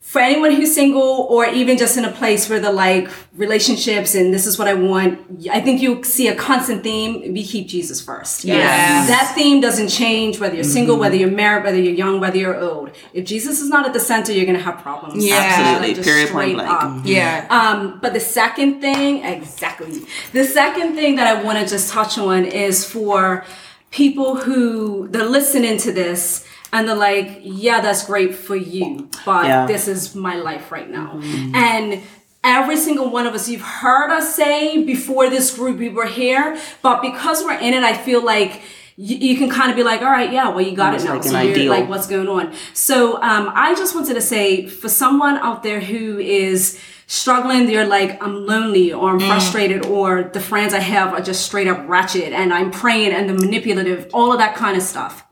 [0.06, 4.32] for anyone who's single or even just in a place where the like relationships and
[4.32, 5.18] this is what I want.
[5.50, 7.32] I think you'll see a constant theme.
[7.34, 8.44] We keep Jesus first.
[8.44, 9.08] Yes.
[9.08, 12.58] That theme doesn't change whether you're single, whether you're married, whether you're young, whether you're
[12.58, 12.92] old.
[13.14, 15.26] If Jesus is not at the center, you're gonna have problems.
[15.26, 15.40] Yeah.
[15.42, 15.88] Absolutely.
[15.88, 16.70] Like, just Period, point blank.
[16.70, 17.00] up.
[17.04, 17.46] yeah.
[17.50, 20.04] Um, but the second thing, exactly.
[20.32, 23.44] The second thing that I want to just touch on is for
[23.90, 26.46] people who they're listening to this
[26.76, 29.66] and they're like, yeah, that's great for you, but Yeah.
[29.66, 31.20] this is my life right now.
[31.54, 32.02] And
[32.44, 36.56] every single one of us, you've heard us say before this group, we were here,
[36.82, 38.62] but because we're in it, I feel like
[38.96, 41.08] you, you can kind of be like, all right, yeah, well, you got It's it
[41.08, 41.14] now.
[41.14, 41.70] like so you're ideal.
[41.70, 42.54] like, what's going on?
[42.72, 47.86] So um, I just wanted to say for someone out there who is struggling, they're
[47.86, 51.86] like, I'm lonely or I'm frustrated or the friends I have are just straight up
[51.88, 55.25] ratchet and I'm praying and the manipulative, all of that kind of stuff.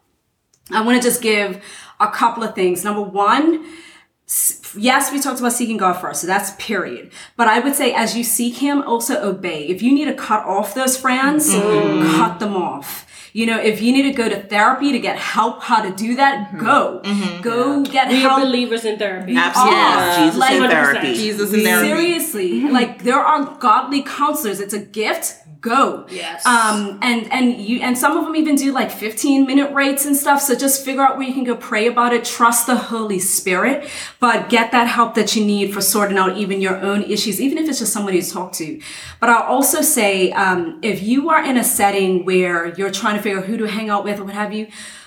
[0.70, 1.62] I want to just give
[2.00, 2.84] a couple of things.
[2.84, 3.64] Number one,
[4.76, 7.10] yes, we talked about seeking God first, so that's period.
[7.36, 9.66] But I would say as you seek Him, also obey.
[9.68, 12.02] If you need to cut off those friends, mm-hmm.
[12.02, 12.16] Mm-hmm.
[12.16, 13.06] cut them off.
[13.34, 16.14] You know, if you need to go to therapy to get help how to do
[16.14, 16.64] that, mm-hmm.
[16.64, 17.02] go.
[17.42, 18.38] Go get We help.
[18.38, 19.36] are believers in therapy.
[19.36, 19.74] Absolutely.
[19.74, 20.24] Yeah.
[20.24, 20.70] Jesus Like- in 100%.
[20.70, 21.14] therapy.
[21.14, 21.88] Jesus in therapy.
[21.88, 24.60] Seriously, like there are godly counselors.
[24.60, 25.34] It's a gift.
[25.64, 26.04] Go.
[26.10, 26.44] Yes.
[26.44, 30.14] Um, and and you and some of them even do like 15 minute rates and
[30.14, 30.42] stuff.
[30.42, 32.22] So just figure out where you can go pray about it.
[32.22, 33.88] Trust the Holy Spirit,
[34.20, 37.56] but get that help that you need for sorting out even your own issues, even
[37.56, 38.78] if it's just somebody to talk to.
[39.20, 43.22] But I'll also say, um, if you are in a setting where you're trying to
[43.22, 44.66] figure out who to hang out with or what have you,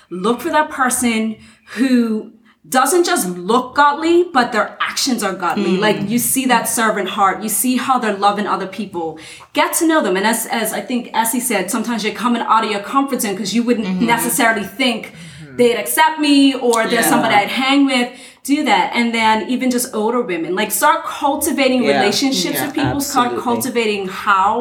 [0.10, 1.38] look for that person
[1.76, 2.34] who
[2.70, 5.78] doesn't just look godly, but their actions are godly.
[5.78, 5.80] Mm.
[5.80, 9.20] Like you see that servant heart, you see how they're loving other people.
[9.53, 10.18] Get to know them.
[10.18, 13.34] And as, as I think Essie said, sometimes you're coming out of your comfort zone
[13.34, 14.05] because you wouldn't mm-hmm.
[14.05, 15.55] necessarily think mm-hmm.
[15.55, 17.09] they'd accept me or there's Yeah.
[17.09, 18.20] somebody I'd hang with.
[18.48, 18.88] Do that.
[18.98, 21.98] And then even just older women, like start cultivating Yeah.
[21.98, 24.52] relationships Yeah, with people, start cultivating how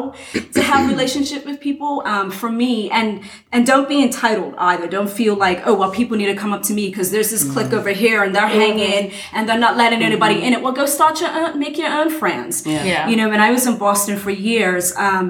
[0.55, 1.91] to have relationship with people.
[2.13, 3.09] Um, for me, and
[3.53, 4.87] and don't be entitled either.
[4.97, 7.43] Don't feel like, oh well, people need to come up to me because there's this
[7.53, 10.59] clique over here and they're hanging and they're not letting anybody in it.
[10.63, 12.53] Well, go start your own, make your own friends.
[12.65, 13.07] Yeah.
[13.09, 15.27] You know, when I was in Boston for years, um,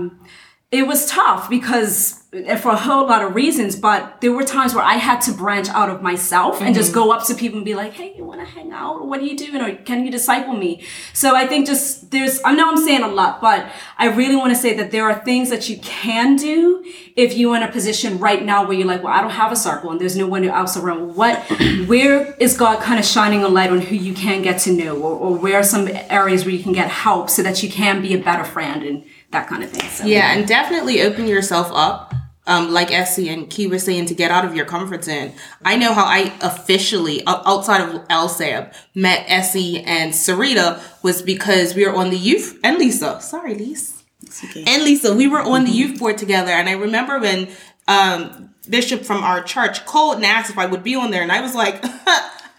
[0.70, 4.76] it was tough because eh, for a whole lot of reasons, but there were times
[4.76, 6.96] where I had to branch out of myself and just Mhm.
[6.96, 9.08] go up to people and be like, Hey, you want to hang out?
[9.08, 9.62] What are you doing?
[9.62, 10.82] Or can you disciple me?
[11.14, 13.66] So I think just there's, I know I'm saying a lot, but
[13.98, 16.84] I really want to say that there are things that you can do
[17.16, 19.56] if you're in a position right now where you're like, well, I don't have a
[19.56, 21.16] circle and there's no one else around.
[21.16, 21.38] What,
[21.88, 24.98] where is God kind of shining a light on who you can get to know
[24.98, 28.02] or, or where are some areas where you can get help so that you can
[28.02, 29.90] be a better friend and that kind of thing.
[29.90, 30.06] So.
[30.06, 32.14] Yeah, and definitely open yourself up.
[32.46, 35.34] Um, like Essie and Key were saying, to get out of your comfort zone.
[35.66, 41.86] I know how I officially, outside of LSAB, met Essie and Sarita was because we
[41.86, 43.98] were on the youth, and Lisa, sorry, Lisa.
[44.46, 44.64] Okay.
[44.66, 47.50] And Lisa, we were on the youth board together, and I remember when
[47.90, 51.34] um, Bishop from our church called and asked if I would be on there, and
[51.34, 51.84] I was like,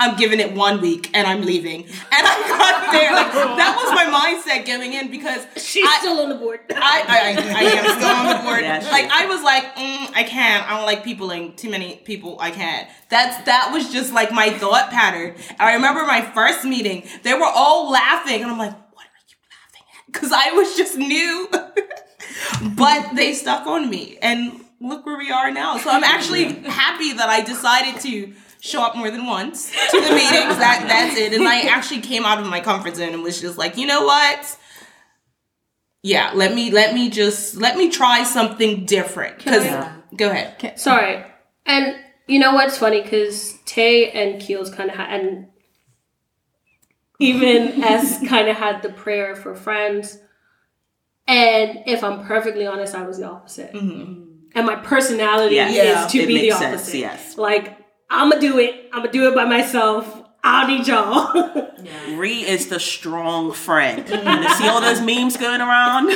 [0.01, 1.85] I'm giving it one week and I'm leaving.
[1.85, 3.13] And I got there.
[3.13, 6.61] Like, that was my mindset going in because she's still on the board.
[6.71, 8.61] I, I, I, I am still on the board.
[8.61, 9.09] Yeah, like.
[9.11, 10.71] I was like, mm, I can't.
[10.71, 12.37] I don't like peopling too many people.
[12.41, 12.89] I can't.
[13.09, 15.35] That's that was just like my thought pattern.
[15.51, 17.05] And I remember my first meeting.
[17.25, 20.13] They were all laughing, and I'm like, what are you laughing at?
[20.13, 21.49] Because I was just new.
[22.77, 25.79] but they stuck on me, and look where we are now.
[25.79, 30.11] So I'm actually happy that I decided to show up more than once to the
[30.11, 30.57] meetings.
[30.59, 31.33] That that's it.
[31.33, 34.05] And I actually came out of my comfort zone and was just like, you know
[34.05, 34.57] what?
[36.03, 39.39] Yeah, let me let me just let me try something different.
[39.39, 39.65] Because
[40.17, 40.79] go ahead.
[40.79, 41.25] Sorry.
[41.67, 41.97] And
[42.27, 43.03] you know what's funny?
[43.03, 45.49] Because Tay and Keels kind of had, and
[47.19, 50.19] even S kind of had the prayer for friends.
[51.27, 53.73] And if I'm perfectly honest, I was the opposite.
[53.75, 54.23] Mm-hmm.
[54.55, 55.69] And my personality Yeah.
[55.69, 56.07] is Yeah.
[56.07, 56.99] to It be the makes sense, opposite.
[56.99, 57.37] yes.
[57.37, 57.78] Like,
[58.11, 58.89] I'm going to do it.
[58.93, 60.25] I'm going to do it by myself.
[60.43, 62.17] I don't need y'all.
[62.17, 64.09] Ree is the strong friend.
[64.09, 66.09] You see all those memes going around?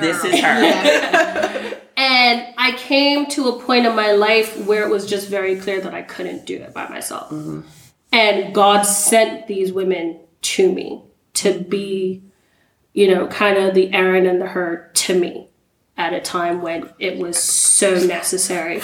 [0.00, 1.80] This is Hur.
[1.96, 5.80] And I came to a point in my life where it was just very clear
[5.80, 7.30] that I couldn't do it by myself.
[7.30, 7.60] Mm-hmm.
[8.12, 11.02] And God sent these women to me
[11.34, 12.22] to be,
[12.92, 15.48] you know, kind of the Aaron and the her to me
[15.96, 18.80] at a time when it was so necessary.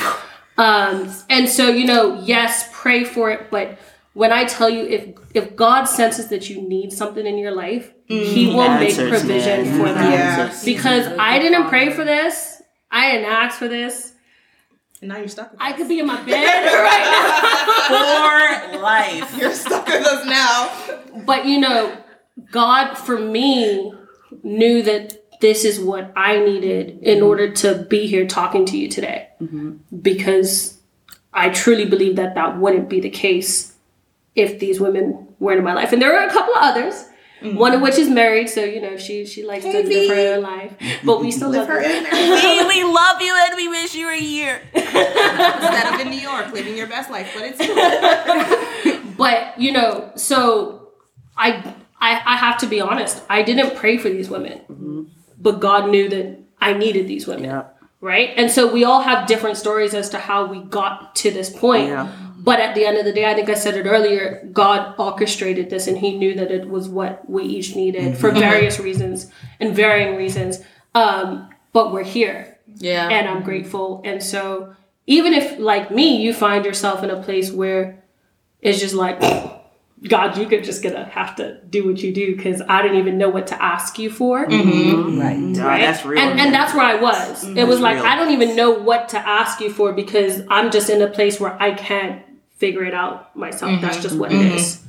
[0.60, 3.78] Um, and so, you know, yes, pray for it, but
[4.12, 5.02] when I tell you if
[5.34, 8.54] if God senses that you need something in your life, He Mm.
[8.56, 9.78] will make provision man.
[9.78, 10.10] for that.
[10.12, 10.64] Yes.
[10.64, 12.60] Because I didn't pray for this.
[12.90, 14.12] I didn't ask for this.
[15.00, 15.52] And now you're stuck.
[15.58, 19.38] I could be in my bed right now For life.
[19.38, 20.56] You're stuck with us now.
[21.24, 21.96] But you know,
[22.50, 23.92] God for me
[24.42, 27.26] knew that this is what I needed in mm-hmm.
[27.26, 29.28] order to be here talking to you today.
[29.40, 29.76] Mm-hmm.
[30.00, 30.78] Because
[31.32, 33.74] I truly believe that that wouldn't be the case
[34.34, 35.92] if these women weren't in my life.
[35.92, 37.06] And there are a couple of others.
[37.40, 37.56] Mm-hmm.
[37.56, 40.42] One of which is married, so you know she she likes to live her own
[40.42, 41.80] life, but we still love her.
[41.80, 41.88] we,
[42.66, 44.60] we love you and we wish you were here.
[44.74, 50.90] Instead of in New York living your best life, but it's but you know, so
[51.34, 53.22] I, I I have to be honest.
[53.30, 55.10] I didn't pray for these women,
[55.40, 57.64] but God knew that I needed these women,
[58.00, 58.30] right?
[58.36, 61.88] And so we all have different stories as to how we got to this point.
[61.88, 62.08] Yeah.
[62.42, 64.48] But at the end of the day, I think I said it earlier.
[64.52, 68.38] God orchestrated this, and He knew that it was what we each needed for Mhm.
[68.38, 69.30] various reasons
[69.60, 70.60] and varying reasons.
[70.94, 73.08] Um, but we're here, Yeah.
[73.08, 74.00] and I'm grateful.
[74.04, 74.74] And so,
[75.06, 78.02] even if, like me, you find yourself in a place where
[78.62, 79.20] it's just like,
[80.08, 83.18] God, you could just gonna have to do what you do because I didn't even
[83.18, 84.46] know what to ask you for.
[84.46, 85.20] Mhm.
[85.22, 85.38] Right.
[85.38, 85.80] Nah, Right.
[85.82, 86.18] that's real.
[86.18, 87.44] And, and that's where I was.
[87.44, 88.06] It was That's like real.
[88.06, 91.38] I don't even know what to ask you for because I'm just in a place
[91.38, 92.22] where I can't
[92.56, 93.80] figure it out myself.
[93.82, 94.46] That's just what Mhm.
[94.46, 94.80] it is.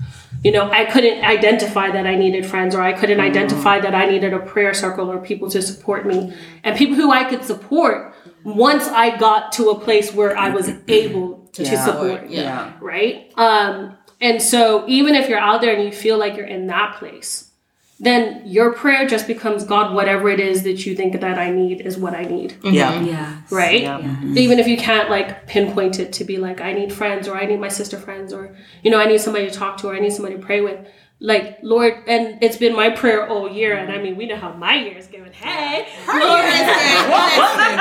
[0.45, 3.27] You know, I couldn't identify that I needed friends or I couldn't Mm-hmm.
[3.29, 6.31] identify that I needed a prayer circle or people to support me.
[6.63, 8.13] And people who I could support
[8.45, 11.85] once I got to a place where I was able to Yeah.
[11.85, 12.29] support.
[12.29, 12.69] Yeah.
[12.79, 13.29] Right?
[13.37, 16.97] Um, and so even if you're out there and you feel like you're in that
[16.97, 17.51] place,
[17.99, 21.81] then your prayer just becomes God, whatever it is that you think that I need
[21.81, 22.55] is what I need.
[22.63, 22.99] Yeah.
[23.01, 23.41] Yeah.
[23.51, 23.83] Right?
[23.83, 24.23] Yeah.
[24.23, 27.45] Even if you can't like pinpoint it to be like, I need friends or I
[27.45, 29.99] need my sister friends or, you know, I need somebody to talk to or I
[29.99, 30.79] need somebody to pray with.
[31.23, 33.77] Like, Lord, and it's been my prayer all year.
[33.77, 34.03] And I mm-hmm.
[34.03, 35.31] mean, we know how my year is going.
[35.31, 36.79] Hey, Her year is going
[37.37, 37.79] excellent.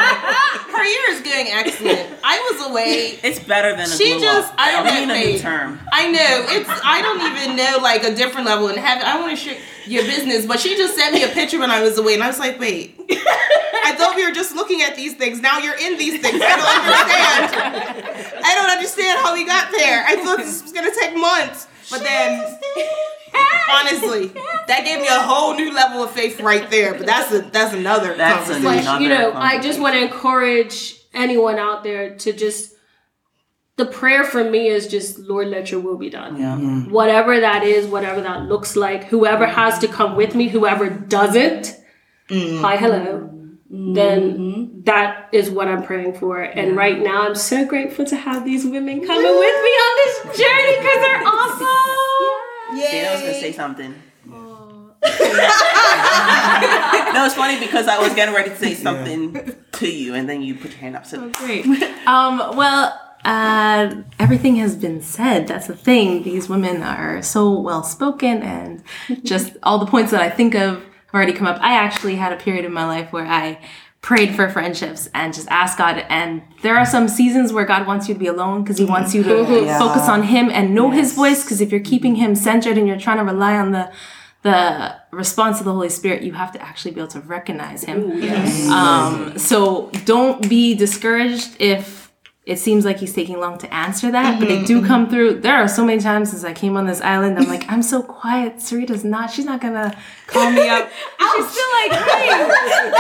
[0.70, 2.20] Her year is going excellent.
[2.22, 3.18] I was away.
[3.22, 4.54] It's better than a She just, up.
[4.58, 5.14] I don't we know.
[5.14, 5.80] a new term.
[5.90, 6.46] I know.
[6.50, 9.04] It's, I don't even know like a different level in heaven.
[9.06, 11.80] I want to share your business, but she just sent me a picture when I
[11.80, 13.00] was away, and I was like, wait.
[13.10, 15.40] I thought we were just looking at these things.
[15.40, 16.42] Now you're in these things.
[16.44, 18.44] I don't understand.
[18.44, 20.04] I don't understand how we got there.
[20.06, 22.58] I thought this was gonna take months, but then.
[23.70, 24.28] Honestly,
[24.66, 26.94] that gave me a whole new level of faith right there.
[26.94, 28.84] But that's a that's another That's conversation.
[28.84, 32.74] Like, you know, I just want to encourage anyone out there to just
[33.76, 36.38] the prayer for me is just Lord, let your will be done.
[36.38, 36.56] Yeah.
[36.90, 41.76] Whatever that is, whatever that looks like, whoever has to come with me, whoever doesn't,
[42.28, 42.60] mm-hmm.
[42.60, 43.30] hi, hello.
[43.72, 46.42] Then that is what I'm praying for.
[46.42, 50.38] And right now, I'm so grateful to have these women coming with me on this
[50.38, 52.39] journey because they're awesome.
[52.76, 53.94] Dana was gonna say something.
[57.12, 60.42] no, it's funny because I was getting ready to say something to you, and then
[60.42, 61.06] you put your hand up.
[61.06, 61.64] So Great.
[62.06, 65.46] Um, well, uh, everything has been said.
[65.46, 66.22] That's the thing.
[66.22, 68.82] These women are so well spoken, and
[69.22, 71.60] just all the points that I think of have already come up.
[71.60, 73.58] I actually had a period in my life where I
[74.02, 76.04] prayed for friendships and just asked God.
[76.08, 79.14] And there are some seasons where God wants you to be alone because He wants
[79.14, 79.40] you to.
[79.64, 79.78] Yeah.
[79.78, 81.42] focus on Him and know His voice.
[81.44, 83.92] Because if you're keeping Him centered and you're trying to rely on the
[84.42, 88.10] the response of the Holy Spirit, you have to actually be able to recognize Him.
[88.72, 91.99] Um, so don't be discouraged if
[92.46, 95.12] it seems like He's taking long to answer that, but they do mm-hmm, come mm-hmm.
[95.12, 95.40] through.
[95.40, 98.02] There are so many times since I came on this island, I'm like, I'm so
[98.02, 98.56] quiet.
[98.56, 99.30] Sarita's not.
[99.30, 100.90] She's not gonna call me up.
[101.20, 102.46] She's still like, Hey, you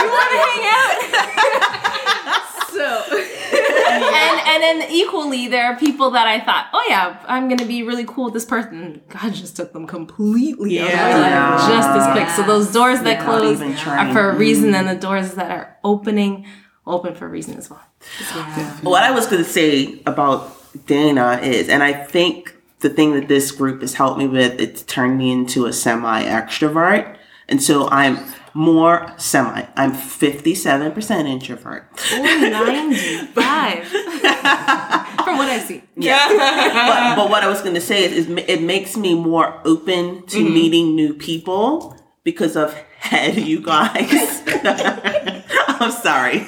[0.08, 2.46] want to hang out?
[2.70, 3.20] so
[3.90, 7.82] and and then equally there are people that I thought, oh yeah, I'm gonna be
[7.82, 9.00] really cool with this person.
[9.08, 11.54] God just took them completely out of my Yeah.
[11.54, 12.28] life just as quick.
[12.30, 13.24] So those doors that Yeah.
[13.24, 16.46] close are for a reason, and the doors that are opening
[16.86, 17.82] open for a reason as well.
[18.82, 23.28] What I was going to say about Dana is, and I think the thing that
[23.28, 27.16] this group has helped me with, it's turned me into a semi extrovert.
[27.48, 28.18] And so I'm
[28.54, 29.64] more semi.
[29.76, 31.88] I'm 57% introvert.
[32.12, 33.84] Ooh, 95.
[33.86, 35.82] From what I see.
[35.96, 36.26] Yeah.
[36.28, 40.24] but, but what I was going to say is, is it makes me more open
[40.28, 40.52] to Mhm.
[40.52, 44.42] meeting new people because of head, you guys.
[45.68, 46.46] I'm sorry.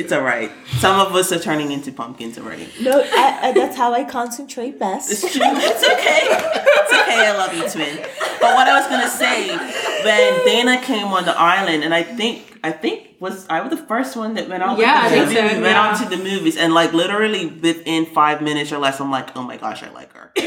[0.00, 0.50] It's all right.
[0.78, 2.68] Some of us are turning into pumpkins already.
[2.80, 5.10] No, I, I, that's how I concentrate best.
[5.12, 5.42] It's true.
[5.44, 6.22] It's okay.
[6.30, 7.26] It's okay.
[7.28, 7.96] I love you, twin.
[8.40, 9.48] But what I was gonna say,
[10.04, 13.84] when Dana came on the island, and I think I think was I was the
[13.86, 14.78] first one that went out.
[14.78, 15.90] with the I think so, We went yeah.
[15.90, 19.42] out to the movies, and like literally within five minutes or less, I'm like, oh
[19.42, 20.42] my gosh, I like her.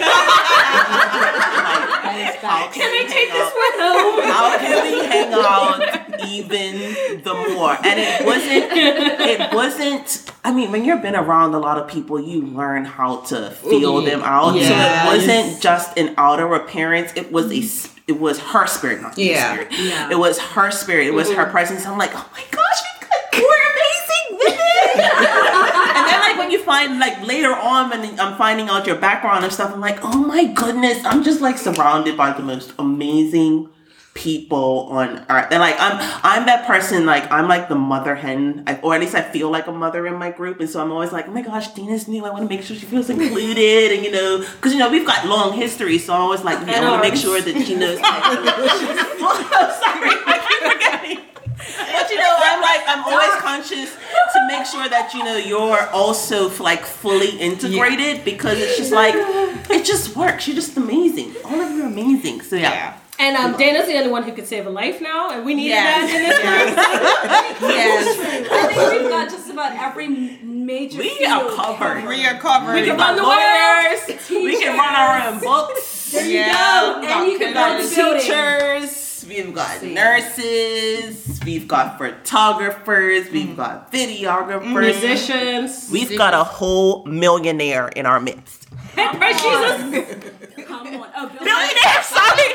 [2.73, 4.23] Can I take this one home?
[4.23, 5.79] How can we hang out
[6.29, 7.75] even the more?
[7.85, 8.71] And it wasn't.
[8.73, 10.31] It wasn't.
[10.43, 14.01] I mean, when you've been around a lot of people, you learn how to feel
[14.01, 14.55] them out.
[14.55, 14.67] Yes.
[14.67, 17.13] So it wasn't just an outer appearance.
[17.15, 17.63] It was a.
[18.05, 19.53] It was her spirit, not Yeah.
[19.53, 19.71] spirit.
[19.79, 20.09] Yeah.
[20.11, 21.07] It was her spirit.
[21.07, 21.51] It was her Mhm.
[21.51, 21.85] presence.
[21.85, 25.05] I'm like, oh my gosh, we've got four amazing women.
[25.95, 29.43] and then like when you find like later on when I'm finding out your background
[29.43, 33.69] and stuff, I'm like, oh my goodness, I'm just like surrounded by the most amazing
[34.13, 35.47] people on earth.
[35.51, 39.15] And like I'm I'm that person, like I'm like the mother hen, or at least
[39.15, 40.59] I feel like a mother in my group.
[40.59, 42.25] And so I'm always like, oh my gosh, Dina's new.
[42.25, 43.91] I want to make sure she feels included.
[43.91, 45.97] And you know, because you know, we've got long history.
[45.97, 47.99] So I'm always like, I want to make sure that she knows.
[48.03, 51.19] I'm sorry, I keep forgetting.
[51.93, 53.89] But you know, I'm like, I'm always conscious
[54.33, 59.15] to make sure that you know you're also like fully integrated because it's just like
[59.69, 60.47] it just works.
[60.47, 61.33] You're just amazing.
[61.45, 62.41] All of you are amazing.
[62.41, 62.99] So yeah.
[63.19, 65.67] And um, Dana's the only one who could save a life now, and we need
[65.67, 66.09] Yes.
[66.09, 67.69] that in this group.
[67.69, 68.49] Yes.
[68.51, 72.07] I think we've got just about every major We field are covered.
[72.07, 72.73] We are covered.
[72.73, 74.29] We can run the lawyers.
[74.29, 76.11] We can run our own books.
[76.11, 77.01] There you go.
[77.05, 78.21] And you can We've build the building.
[78.21, 79.12] teachers.
[79.27, 81.39] We've got nurses.
[81.45, 83.29] We've got photographers.
[83.29, 83.55] We've mm.
[83.55, 84.73] got videographers.
[84.73, 85.89] Musicians.
[85.91, 88.69] We've got a whole millionaire in our midst.
[88.93, 90.33] Praise Jesus.
[90.65, 91.09] Come on.
[91.15, 92.53] Oh, Billionaire, sorry.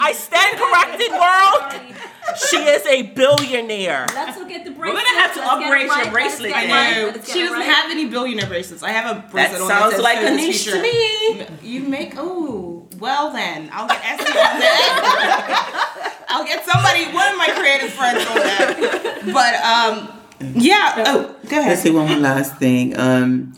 [0.00, 2.02] I stand corrected, world.
[2.50, 4.06] She is a billionaire.
[4.14, 4.94] Let's look at the bracelet.
[4.94, 6.04] We're gonna have to Let's upgrade your right.
[6.04, 7.06] Let's bracelet get it then.
[7.06, 7.16] right.
[7.16, 7.64] No, she doesn't right.
[7.64, 8.82] have any billionaire bracelets.
[8.82, 11.46] I have a That bracelet on sounds says like Phyllis Anish to me.
[11.62, 16.24] You make oh well then I'll get Essie on that.
[16.28, 19.20] I'll get somebody one of my creative friends on that.
[19.32, 20.18] But um
[20.54, 21.70] yeah oh go ahead.
[21.70, 22.98] Let's say one more last thing.
[22.98, 23.54] Um,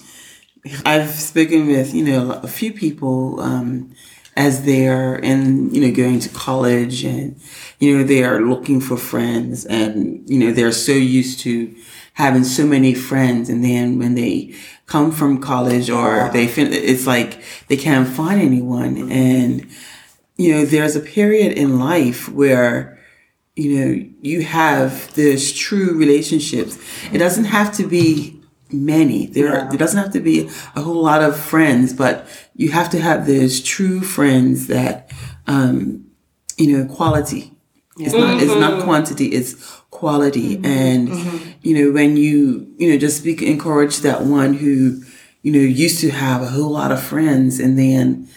[0.85, 3.95] I've spoken with you know a few people um,
[4.37, 7.41] as they're in you know going to college and
[7.79, 11.75] you know they are looking for friends and you know they're so used to
[12.15, 14.55] having so many friends and then when they
[14.87, 19.11] come from college or they fin- it's like they can't find anyone.
[19.11, 19.67] And
[20.37, 22.99] you know there's a period in life where
[23.57, 26.79] you know you have this true relationships.
[27.13, 29.27] It doesn't have to be many.
[29.27, 32.27] There are, there doesn't have to be a whole lot of friends but
[32.57, 35.11] you have to have those true friends that
[35.47, 36.07] um
[36.57, 37.53] you know, quality.
[37.99, 38.83] It's not it's not Mm-hmm.
[38.85, 40.61] quantity, it's quality.
[40.63, 41.09] And
[41.63, 45.03] you know, when you, you know, just be encourage that one who,
[45.43, 48.29] you know, used to have a whole lot of friends and then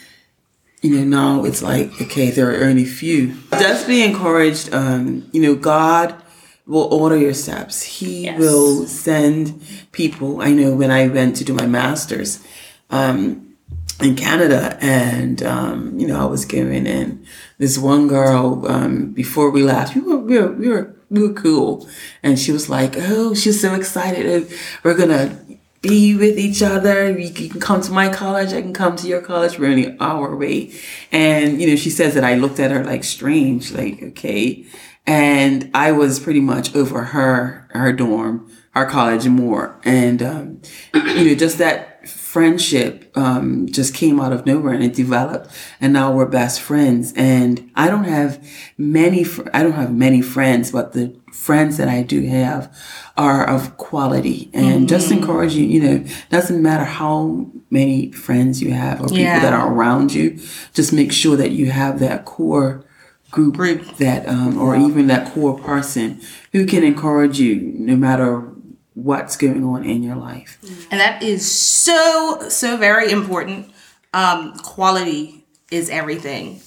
[0.82, 3.36] you know, now it's like, okay, there are only few.
[3.52, 4.74] Just be encouraged.
[4.74, 6.16] Um, you know, God
[6.66, 7.84] will order your steps.
[7.84, 9.60] He will send
[9.92, 10.40] people.
[10.40, 12.46] I know when I went to do my master's,
[12.92, 13.48] um,
[14.00, 17.26] in Canada, and um, you know, I was given and
[17.58, 19.96] this one girl um, before we left.
[19.96, 21.88] We were, we were, we were, we were cool,
[22.24, 24.52] and she was like, "Oh, she's so excited!
[24.84, 25.40] We're gonna
[25.82, 27.18] be with each other.
[27.18, 28.54] You can you can come to my college.
[28.54, 29.58] I can come to your college.
[29.58, 30.72] We're only an hour away."
[31.12, 34.66] And you know, she says that I looked at her like strange, like okay.
[35.06, 39.80] And I was pretty much over her, her dorm, our college and more.
[39.86, 40.62] And, um,
[40.94, 41.97] you know, just that
[42.28, 45.50] friendship, um, just came out of nowhere and it developed.
[45.80, 47.14] And now we're best friends.
[47.16, 48.46] And I don't have
[48.78, 52.76] many, fr- I don't have many friends, but the friends that I do have
[53.16, 58.74] are of quality and just encourage you, you know, doesn't matter how many friends you
[58.74, 59.40] have or people Yeah.
[59.40, 60.38] that are around you,
[60.74, 62.84] just make sure that you have that core
[63.32, 66.20] group, that um, or even that core person
[66.52, 68.44] who can encourage you no matter
[68.98, 70.58] what's going on in your life.
[70.90, 73.72] And that is so, so very important.
[74.14, 76.62] Um, quality is everything.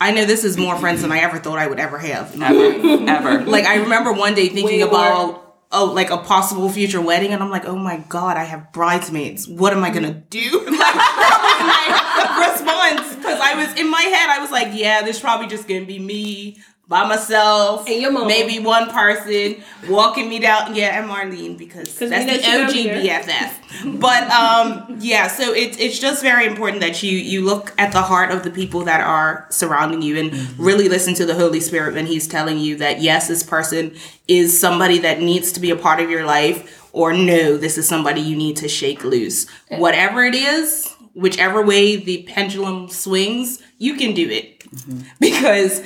[0.00, 2.40] I know this is more friends than I ever thought I would ever have.
[2.42, 3.10] Ever.
[3.10, 3.44] Ever.
[3.44, 4.88] Like I remember one day thinking Way more.
[4.88, 8.72] about oh like a possible future wedding and I'm like, oh my god, I have
[8.72, 9.46] bridesmaids.
[9.46, 10.40] What am I gonna do?
[10.66, 13.16] like that was my response.
[13.16, 15.98] Because I was in my head, I was like, yeah, this probably just gonna be
[15.98, 17.88] me by myself.
[17.88, 18.26] And your mom.
[18.28, 20.74] Maybe one person walking me down.
[20.74, 22.74] Yeah, and Marlene because 'Cause that's the OG.
[23.02, 24.00] BFF.
[24.00, 28.02] But um yeah, so it's it's just very important that you you look at the
[28.02, 31.94] heart of the people that are surrounding you and really listen to the Holy Spirit
[31.94, 33.94] when he's telling you that yes, this person
[34.28, 37.88] is somebody that needs to be a part of your life or no, this is
[37.88, 39.46] somebody you need to shake loose.
[39.68, 44.50] Whatever it is, whichever way the pendulum swings, you can do it.
[45.20, 45.82] Because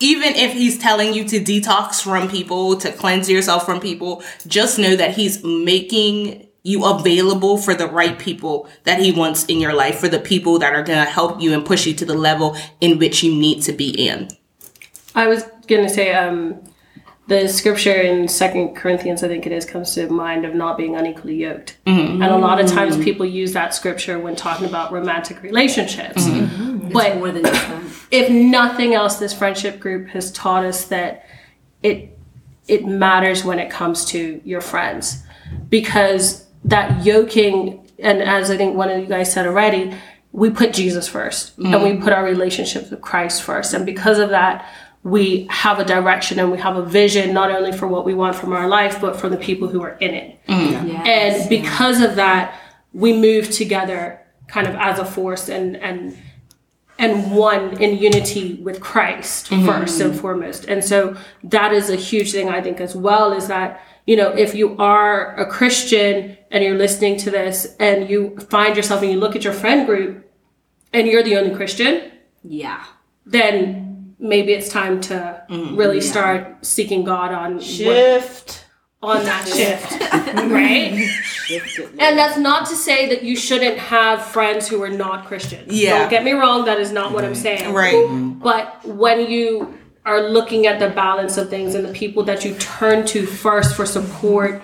[0.00, 4.78] even if he's telling you to detox from people, to cleanse yourself from people, just
[4.78, 9.72] know that he's making you available for the right people that he wants in your
[9.72, 12.14] life, for the people that are going to help you and push you to the
[12.14, 14.28] level in which you need to be in.
[15.14, 16.60] I was gonna say, um,
[17.28, 20.94] the scripture in Second Corinthians, I think it is, comes to mind of not being
[20.94, 21.78] unequally yoked.
[21.86, 26.28] And a lot of times people use that scripture when talking about romantic relationships.
[26.92, 27.82] But more than just that.
[28.10, 31.26] If nothing else, this friendship group has taught us that
[31.82, 32.12] it
[32.68, 35.22] it matters when it comes to your friends.
[35.68, 39.94] Because that yoking and as I think one of you guys said already,
[40.32, 42.02] we put Jesus 1st and we mm.
[42.02, 43.72] put our relationship with Christ first.
[43.72, 44.68] And because of that,
[45.02, 48.36] we have a direction and we have a vision not only for what we want
[48.36, 50.38] from our life, but for the people who are in it.
[50.46, 51.06] Mm.
[51.06, 52.60] And because of that,
[52.92, 56.16] we move together kind of as a force and and
[56.98, 59.66] and one in unity with Christ mm-hmm.
[59.66, 60.64] first and foremost.
[60.64, 64.30] And so that is a huge thing I think as well is that you know
[64.30, 69.10] if you are a Christian and you're listening to this and you find yourself and
[69.10, 70.30] you look at your friend group
[70.92, 72.84] and you're the only Christian, Yeah.
[73.24, 75.76] then maybe it's time to mm-hmm.
[75.76, 78.65] really start seeking God on what- Shift.
[79.02, 79.92] On that shift,
[80.50, 81.08] right?
[82.00, 85.72] And that's not to say that you shouldn't have friends who are not Christians.
[85.72, 85.98] Yeah.
[85.98, 87.72] Don't get me wrong, that is not what I'm saying.
[87.72, 88.38] Right.
[88.42, 92.54] But when you are looking at the balance of things and the people that you
[92.56, 94.62] turn to first for support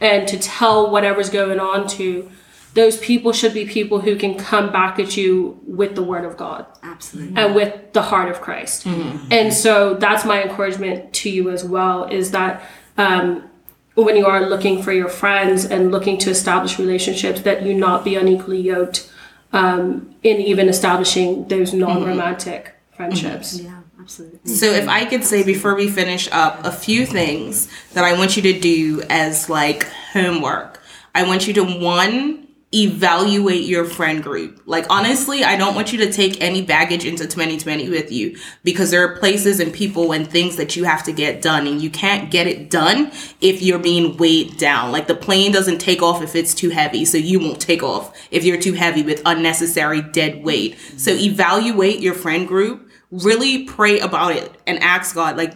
[0.00, 2.30] and to tell whatever's going on to,
[2.74, 6.36] those people should be people who can come back at you with the word of
[6.36, 7.40] God Absolutely.
[7.40, 8.86] and with the heart of Christ.
[8.86, 12.62] And so that's my encouragement to you as well is that
[12.96, 13.49] um,
[13.94, 18.04] when you are looking for your friends and looking to establish relationships, that you not
[18.04, 19.10] be unequally yoked
[19.52, 23.60] um, in even establishing those non romantic friendships.
[23.60, 24.52] Yeah, absolutely.
[24.52, 28.36] So if I could say before we finish up a few things that I want
[28.36, 30.80] you to do as like homework.
[31.14, 34.62] I want you to one evaluate your friend group.
[34.64, 38.90] Like honestly, I don't want you to take any baggage into 2020 with you because
[38.90, 41.90] there are places and people and things that you have to get done and you
[41.90, 43.10] can't get it done
[43.40, 44.92] if you're being weighed down.
[44.92, 48.16] Like the plane doesn't take off if it's too heavy, so you won't take off
[48.30, 50.78] if you're too heavy with unnecessary dead weight.
[50.96, 55.54] So evaluate your friend group really pray about it and ask God, like,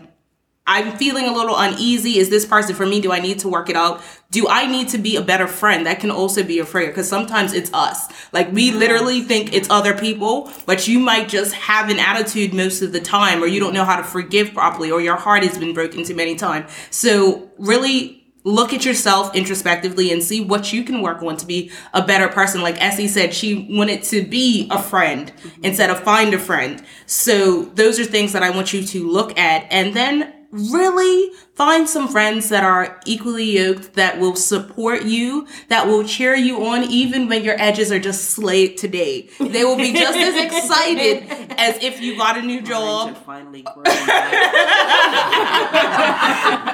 [0.66, 2.18] I'm feeling a little uneasy.
[2.18, 3.00] Is this person for me?
[3.00, 4.02] Do I need to work it out?
[4.34, 5.86] Do I need to be a better friend?
[5.86, 8.08] That can also be a prayer because sometimes it's us.
[8.32, 12.82] Like we literally think it's other people, but you might just have an attitude most
[12.82, 15.56] of the time, or you don't know how to forgive properly, or your heart has
[15.56, 16.68] been broken too many times.
[16.90, 21.70] So really look at yourself introspectively and see what you can work on to be
[21.92, 22.60] a better person.
[22.60, 25.64] Like Essie said, she wanted to be a friend mm-hmm.
[25.64, 26.84] instead of find a friend.
[27.06, 31.88] So those are things that I want you to look at and then really find
[31.88, 36.84] some friends that are equally yoked that will support you, that will cheer you on
[36.84, 39.28] even when your edges are just slayed today.
[39.38, 41.24] They will be just as excited
[41.58, 43.16] as if you got a new job.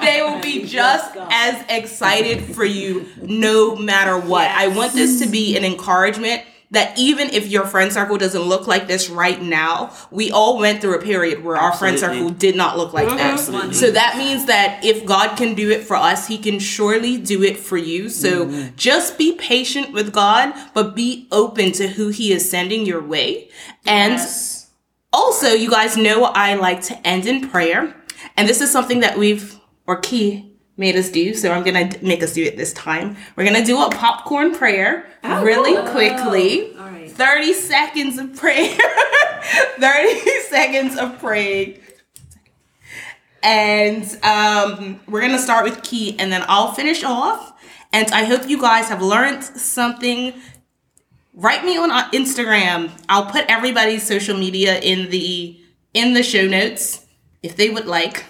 [0.02, 4.51] they will be just as excited for you no matter what.
[4.51, 6.43] I want this to be an encouragement
[6.73, 10.81] that even if your friend circle doesn't look like this right now, we all went
[10.81, 13.17] through a period where our friend circle did not look like Mhm.
[13.17, 13.33] that.
[13.35, 13.75] Absolutely.
[13.75, 17.43] So that means that if God can do it for us, He can surely do
[17.43, 18.09] it for you.
[18.09, 23.03] So just be patient with God, but be open to who He is sending your
[23.03, 23.49] way.
[23.85, 24.21] And
[25.13, 27.97] also, you guys know I like to end in prayer.
[28.37, 29.57] And this is something that we've,
[29.89, 31.35] or Key, made us do.
[31.35, 33.17] So I'm to make us do it this time.
[33.37, 36.75] We're to do a popcorn prayer really quickly.
[37.09, 38.77] 30 seconds of prayer.
[39.79, 41.81] 30 seconds of praying.
[43.43, 47.53] And um, we're to start with Key and then I'll finish off.
[47.93, 50.35] And I hope you guys have learned something
[51.35, 52.91] write me on uh, Instagram.
[53.09, 55.59] I'll put everybody's social media in the
[55.95, 57.07] in the show notes
[57.43, 58.25] if they would like.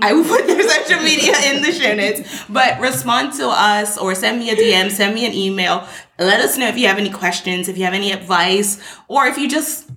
[0.00, 2.44] I will put their social media in the show notes.
[2.48, 5.86] But respond to us or send me a DM, send me an email.
[6.18, 9.38] Let us know if you have any questions, if you have any advice, or if
[9.38, 9.90] you just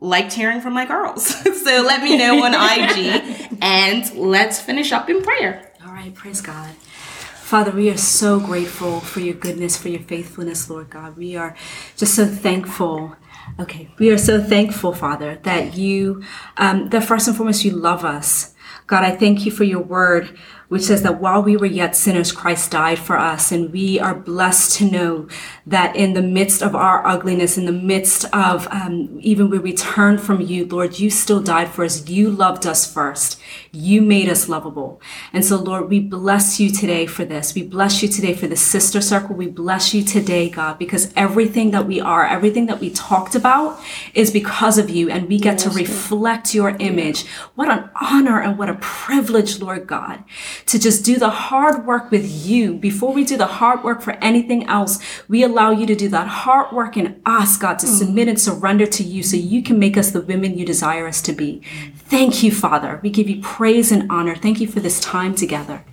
[0.00, 1.26] liked hearing from my girls.
[1.64, 5.72] so let me know on IG and let's finish up in prayer.
[5.84, 6.74] All right, praise God.
[7.46, 11.16] Father, we are so grateful for your goodness, for your faithfulness, Lord God.
[11.16, 11.56] We are
[11.96, 13.14] just so thankful.
[13.60, 16.24] Okay, we are so thankful, Father, that you,
[16.56, 18.52] um, that first and foremost, you love us.
[18.86, 20.38] God, I thank you for your word,
[20.68, 23.52] which says that while we were yet sinners, Christ died for us.
[23.52, 25.28] And we are blessed to know
[25.66, 29.70] that in the midst of our ugliness, in the midst of um, even when we
[29.70, 32.08] returned from you, Lord, you still died for us.
[32.08, 33.40] You loved us first.
[33.72, 35.00] You made us lovable.
[35.32, 37.54] And so, Lord, we bless you today for this.
[37.54, 39.36] We bless you today for the sister circle.
[39.36, 43.80] We bless you today, God, because everything that we are, everything that we talked about
[44.14, 45.10] is because of you.
[45.10, 47.26] And we get to reflect your image.
[47.54, 50.24] What an honor and what a privilege, Lord God,
[50.66, 52.74] to just do the hard work with you.
[52.74, 56.26] Before we do the hard work for anything else, we allow you to do that
[56.26, 59.96] hard work in us, God, to submit and surrender to you so you can make
[59.96, 61.62] us the women you desire us to be.
[62.08, 63.00] Thank you, Father.
[63.02, 64.34] We give you praise and honor.
[64.34, 65.84] Thank you for this time together.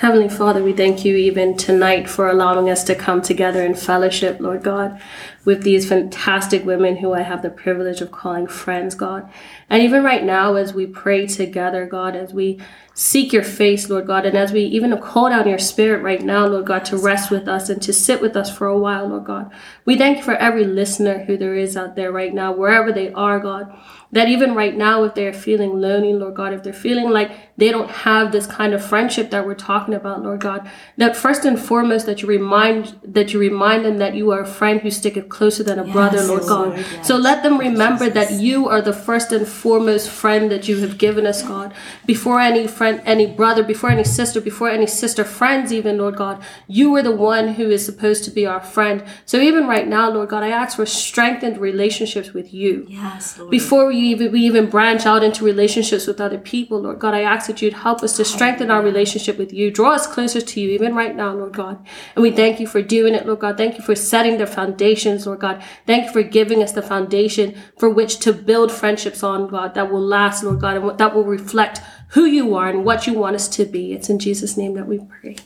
[0.00, 4.38] Heavenly Father, we thank you even tonight for allowing us to come together in fellowship,
[4.38, 5.02] Lord God,
[5.48, 9.32] with these fantastic women who I have the privilege of calling friends, God.
[9.70, 12.60] And even right now, as we pray together, God, as we
[12.92, 16.46] seek your face, Lord God, and as we even call down your spirit right now,
[16.46, 19.24] Lord God, to rest with us and to sit with us for a while, Lord
[19.24, 19.52] God.
[19.84, 23.12] We thank you for every listener who there is out there right now, wherever they
[23.12, 23.72] are, God.
[24.10, 27.70] That even right now, if they're feeling lonely, Lord God, if they're feeling like they
[27.70, 31.60] don't have this kind of friendship that we're talking about, Lord God, that first and
[31.60, 35.28] foremost that you remind that you remind them that you are a friend who sticketh
[35.38, 36.84] closer than a brother, Lord God.
[37.08, 40.98] So let them remember that you are the first and foremost friend that you have
[40.98, 41.72] given us, God.
[42.06, 46.42] Before any friend, any brother, before any sister, before any sister friends, even Lord God,
[46.66, 49.04] you are the one who is supposed to be our friend.
[49.26, 52.86] So even right now, Lord God, I ask for strengthened relationships with you.
[52.88, 53.50] Yes, Lord.
[53.50, 57.22] Before we even, we even branch out into relationships with other people, Lord God, I
[57.22, 59.70] ask that you'd help us to strengthen our relationship with you.
[59.70, 61.78] Draw us closer to you, even right now, Lord God.
[62.16, 63.56] And we thank you for doing it, Lord God.
[63.56, 65.62] Thank you for setting the foundations, Lord God.
[65.86, 69.90] Thank you for giving us the foundation for which to build friendships on, God, that
[69.90, 71.80] will last, Lord God, and that will reflect
[72.10, 73.92] who you are and what you want us to be.
[73.92, 75.36] It's in Jesus' name that we pray.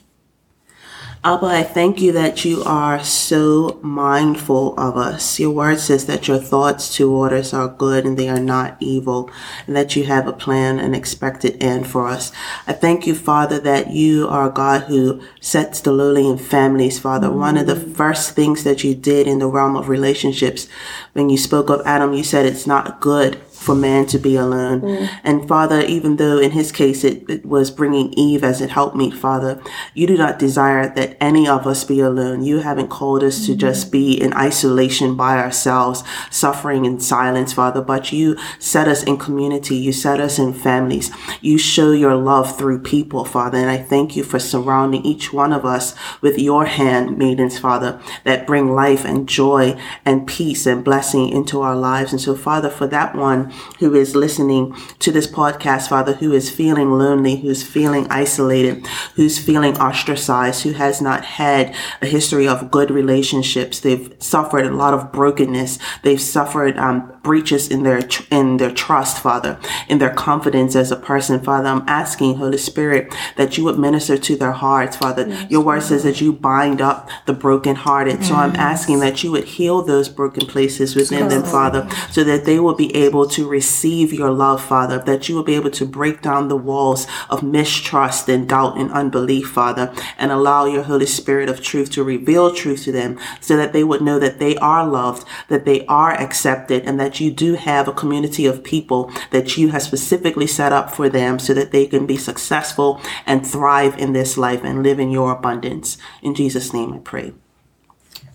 [1.25, 5.39] Abba, I thank you that you are so mindful of us.
[5.39, 9.31] Your word says that your thoughts toward us are good and they are not evil,
[9.65, 12.33] and that you have a plan and expected end for us.
[12.67, 16.99] I thank you, Father, that you are a God who sets the lowly in families,
[16.99, 17.31] Father.
[17.31, 17.95] One of the mm.
[17.95, 20.67] first things that you did in the realm of relationships,
[21.13, 24.81] when you spoke of Adam, you said it's not good for man to be alone.
[24.81, 25.09] Mm.
[25.23, 28.95] And Father, even though in his case it, it was bringing Eve as it helped
[28.95, 29.61] me, Father,
[29.93, 32.43] you do not desire that any of us be alone.
[32.43, 37.81] You haven't called us to just be in isolation by ourselves, suffering in silence, Father,
[37.81, 39.75] but you set us in community.
[39.75, 41.11] You set us in families.
[41.41, 43.57] You show your love through people, Father.
[43.57, 48.01] And I thank you for surrounding each one of us with your hand, maidens, Father,
[48.25, 52.11] that bring life and joy and peace and blessing into our lives.
[52.11, 56.49] And so, Father, for that one who is listening to this podcast, Father, who is
[56.49, 58.85] feeling lonely, who's feeling isolated,
[59.15, 64.75] who's feeling ostracized, who has not had a history of good relationships, they've suffered a
[64.75, 70.13] lot of brokenness, they've suffered um, breaches in their in their trust, Father, in their
[70.13, 71.69] confidence as a person, Father.
[71.69, 75.27] I'm asking, Holy Spirit, that you would minister to their hearts, Father.
[75.49, 78.23] Your word says that you bind up the brokenhearted.
[78.25, 82.45] So I'm asking that you would heal those broken places within them, Father, so that
[82.45, 85.85] they will be able to receive your love, Father, that you will be able to
[85.85, 91.05] break down the walls of mistrust and doubt and unbelief, Father, and allow your Holy
[91.05, 94.57] Spirit of truth to reveal truth to them so that they would know that they
[94.57, 99.11] are loved, that they are accepted, and that you do have a community of people
[99.31, 103.45] that you have specifically set up for them so that they can be successful and
[103.45, 105.97] thrive in this life and live in your abundance.
[106.21, 107.33] In Jesus' name I pray.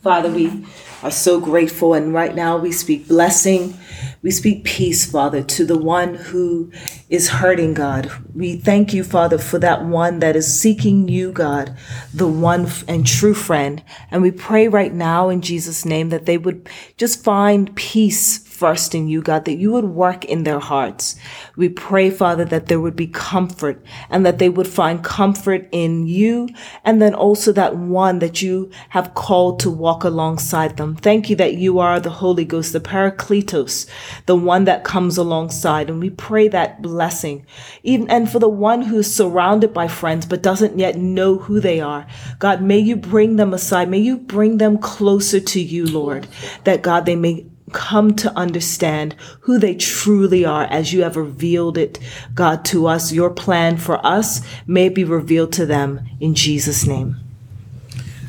[0.02, 0.64] Father, we
[1.02, 1.94] are so grateful.
[1.94, 3.74] And right now we speak blessing.
[4.22, 6.70] We speak peace, Father, to the one who
[7.08, 8.10] is hurting, God.
[8.34, 11.76] We thank you, Father, for that one that is seeking you, God,
[12.14, 13.82] the one and true friend.
[14.10, 18.92] And we pray right now in Jesus' name that they would just find peace first
[18.92, 21.14] in you, God, that you would work in their hearts.
[21.54, 26.08] We pray, Father, that there would be comfort and that they would find comfort in
[26.08, 26.48] you
[26.84, 30.96] and then also that one that you have called to walk alongside them.
[30.96, 33.86] Thank you that you are the Holy Ghost, the Paracletos,
[34.26, 35.88] the one that comes alongside.
[35.88, 37.46] And we pray that blessing.
[37.84, 41.80] Even and for the one who's surrounded by friends but doesn't yet know who they
[41.80, 42.06] are.
[42.40, 43.88] God, may you bring them aside.
[43.88, 46.26] May you bring them closer to you, Lord,
[46.64, 51.78] that God, they may come to understand who they truly are as you have revealed
[51.78, 51.98] it,
[52.34, 53.12] God, to us.
[53.12, 57.16] Your plan for us may be revealed to them in Jesus' name.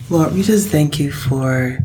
[0.10, 1.80] Lord, we just thank you for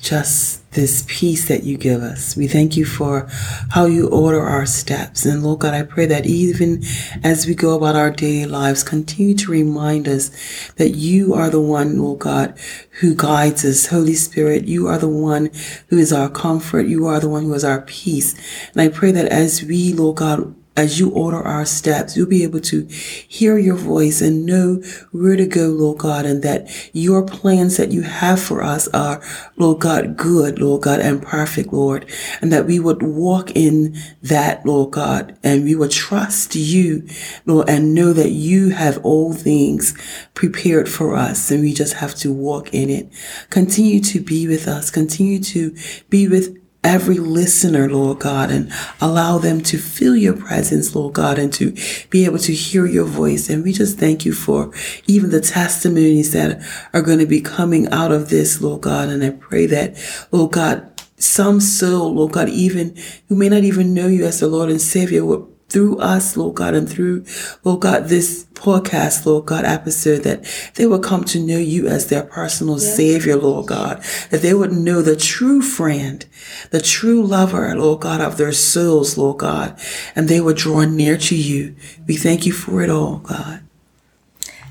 [0.00, 2.36] just this peace that you give us.
[2.36, 3.26] We thank you for
[3.70, 5.24] how you order our steps.
[5.24, 6.82] And Lord God, I pray that even
[7.24, 10.30] as we go about our daily lives, continue to remind us
[10.76, 12.58] that you are the one, Lord God,
[13.00, 13.86] who guides us.
[13.86, 15.50] Holy Spirit, you are the one
[15.88, 16.86] who is our comfort.
[16.86, 18.34] You are the one who is our peace.
[18.72, 22.44] And I pray that as we, Lord God, as you order our steps, you'll be
[22.44, 24.80] able to hear your voice and know
[25.10, 29.20] where to go, Lord God, and that your plans that you have for us are,
[29.56, 32.08] Lord God, good, Lord God, and perfect, Lord,
[32.40, 37.08] and that we would walk in that, Lord God, and we would trust you,
[37.44, 39.98] Lord, and know that you have all things
[40.34, 43.12] prepared for us, and we just have to walk in it.
[43.50, 44.90] Continue to be with us.
[44.90, 45.76] Continue to
[46.08, 51.38] be with every listener, Lord God, and allow them to feel your presence, Lord God,
[51.38, 51.74] and to
[52.10, 53.50] be able to hear your voice.
[53.50, 54.72] And we just thank you for
[55.06, 59.08] even the testimonies that are going to be coming out of this, Lord God.
[59.08, 59.96] And I pray that,
[60.30, 62.96] Lord God, some soul, Lord God, even
[63.28, 66.54] who may not even know you as the Lord and Savior, would through us, Lord
[66.54, 67.24] God, and through,
[67.62, 72.06] Lord God, this podcast, Lord God, episode, that they will come to know you as
[72.06, 76.24] their personal Savior, Lord God, that they would know the true friend,
[76.70, 79.78] the true lover, Lord God, of their souls, Lord God,
[80.16, 81.76] and they would draw near to you.
[82.06, 83.62] We thank you for it all, God.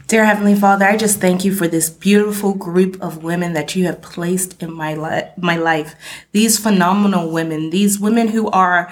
[0.07, 3.85] Dear Heavenly Father, I just thank you for this beautiful group of women that you
[3.87, 5.95] have placed in my li- my life.
[6.31, 8.89] These phenomenal women, these women who are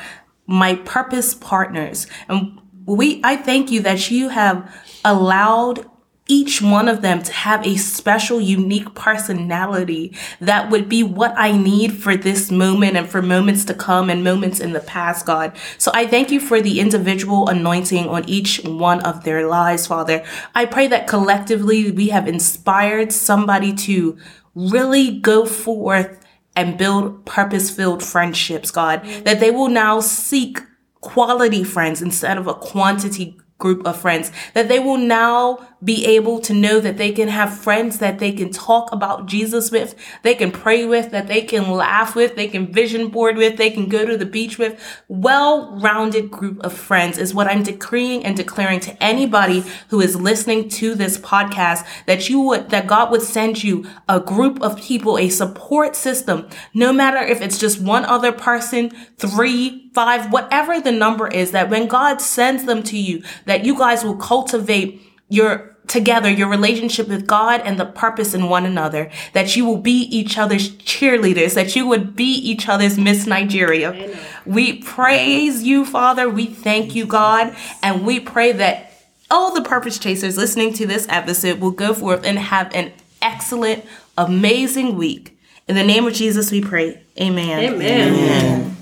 [0.47, 2.07] my purpose partners.
[2.27, 4.71] And we I thank you that you have
[5.03, 5.85] allowed
[6.27, 11.51] each one of them to have a special, unique personality that would be what I
[11.51, 15.55] need for this moment and for moments to come and moments in the past, God.
[15.77, 20.23] So I thank you for the individual anointing on each one of their lives, Father.
[20.55, 24.17] I pray that collectively we have inspired somebody to
[24.55, 26.24] really go forth
[26.55, 30.59] and build purpose filled friendships, God, that they will now seek
[31.01, 36.39] quality friends instead of a quantity group of friends, that they will now be able
[36.39, 40.33] to know that they can have friends that they can talk about Jesus with, they
[40.33, 43.89] can pray with, that they can laugh with, they can vision board with, they can
[43.89, 44.79] go to the beach with.
[45.07, 50.15] Well rounded group of friends is what I'm decreeing and declaring to anybody who is
[50.15, 54.77] listening to this podcast that you would, that God would send you a group of
[54.77, 60.79] people, a support system, no matter if it's just one other person, three, five, whatever
[60.79, 65.01] the number is, that when God sends them to you, that you guys will cultivate
[65.29, 69.77] your together your relationship with God and the purpose in one another, that you will
[69.77, 74.17] be each other's cheerleaders, that you would be each other's Miss Nigeria.
[74.45, 76.29] We praise you, Father.
[76.29, 78.91] We thank you, God, and we pray that
[79.29, 82.91] all the purpose chasers listening to this episode will go forth and have an
[83.21, 83.85] excellent,
[84.17, 85.37] amazing week.
[85.67, 87.01] In the name of Jesus, we pray.
[87.19, 87.73] Amen.
[87.73, 88.13] Amen.
[88.13, 88.77] Amen.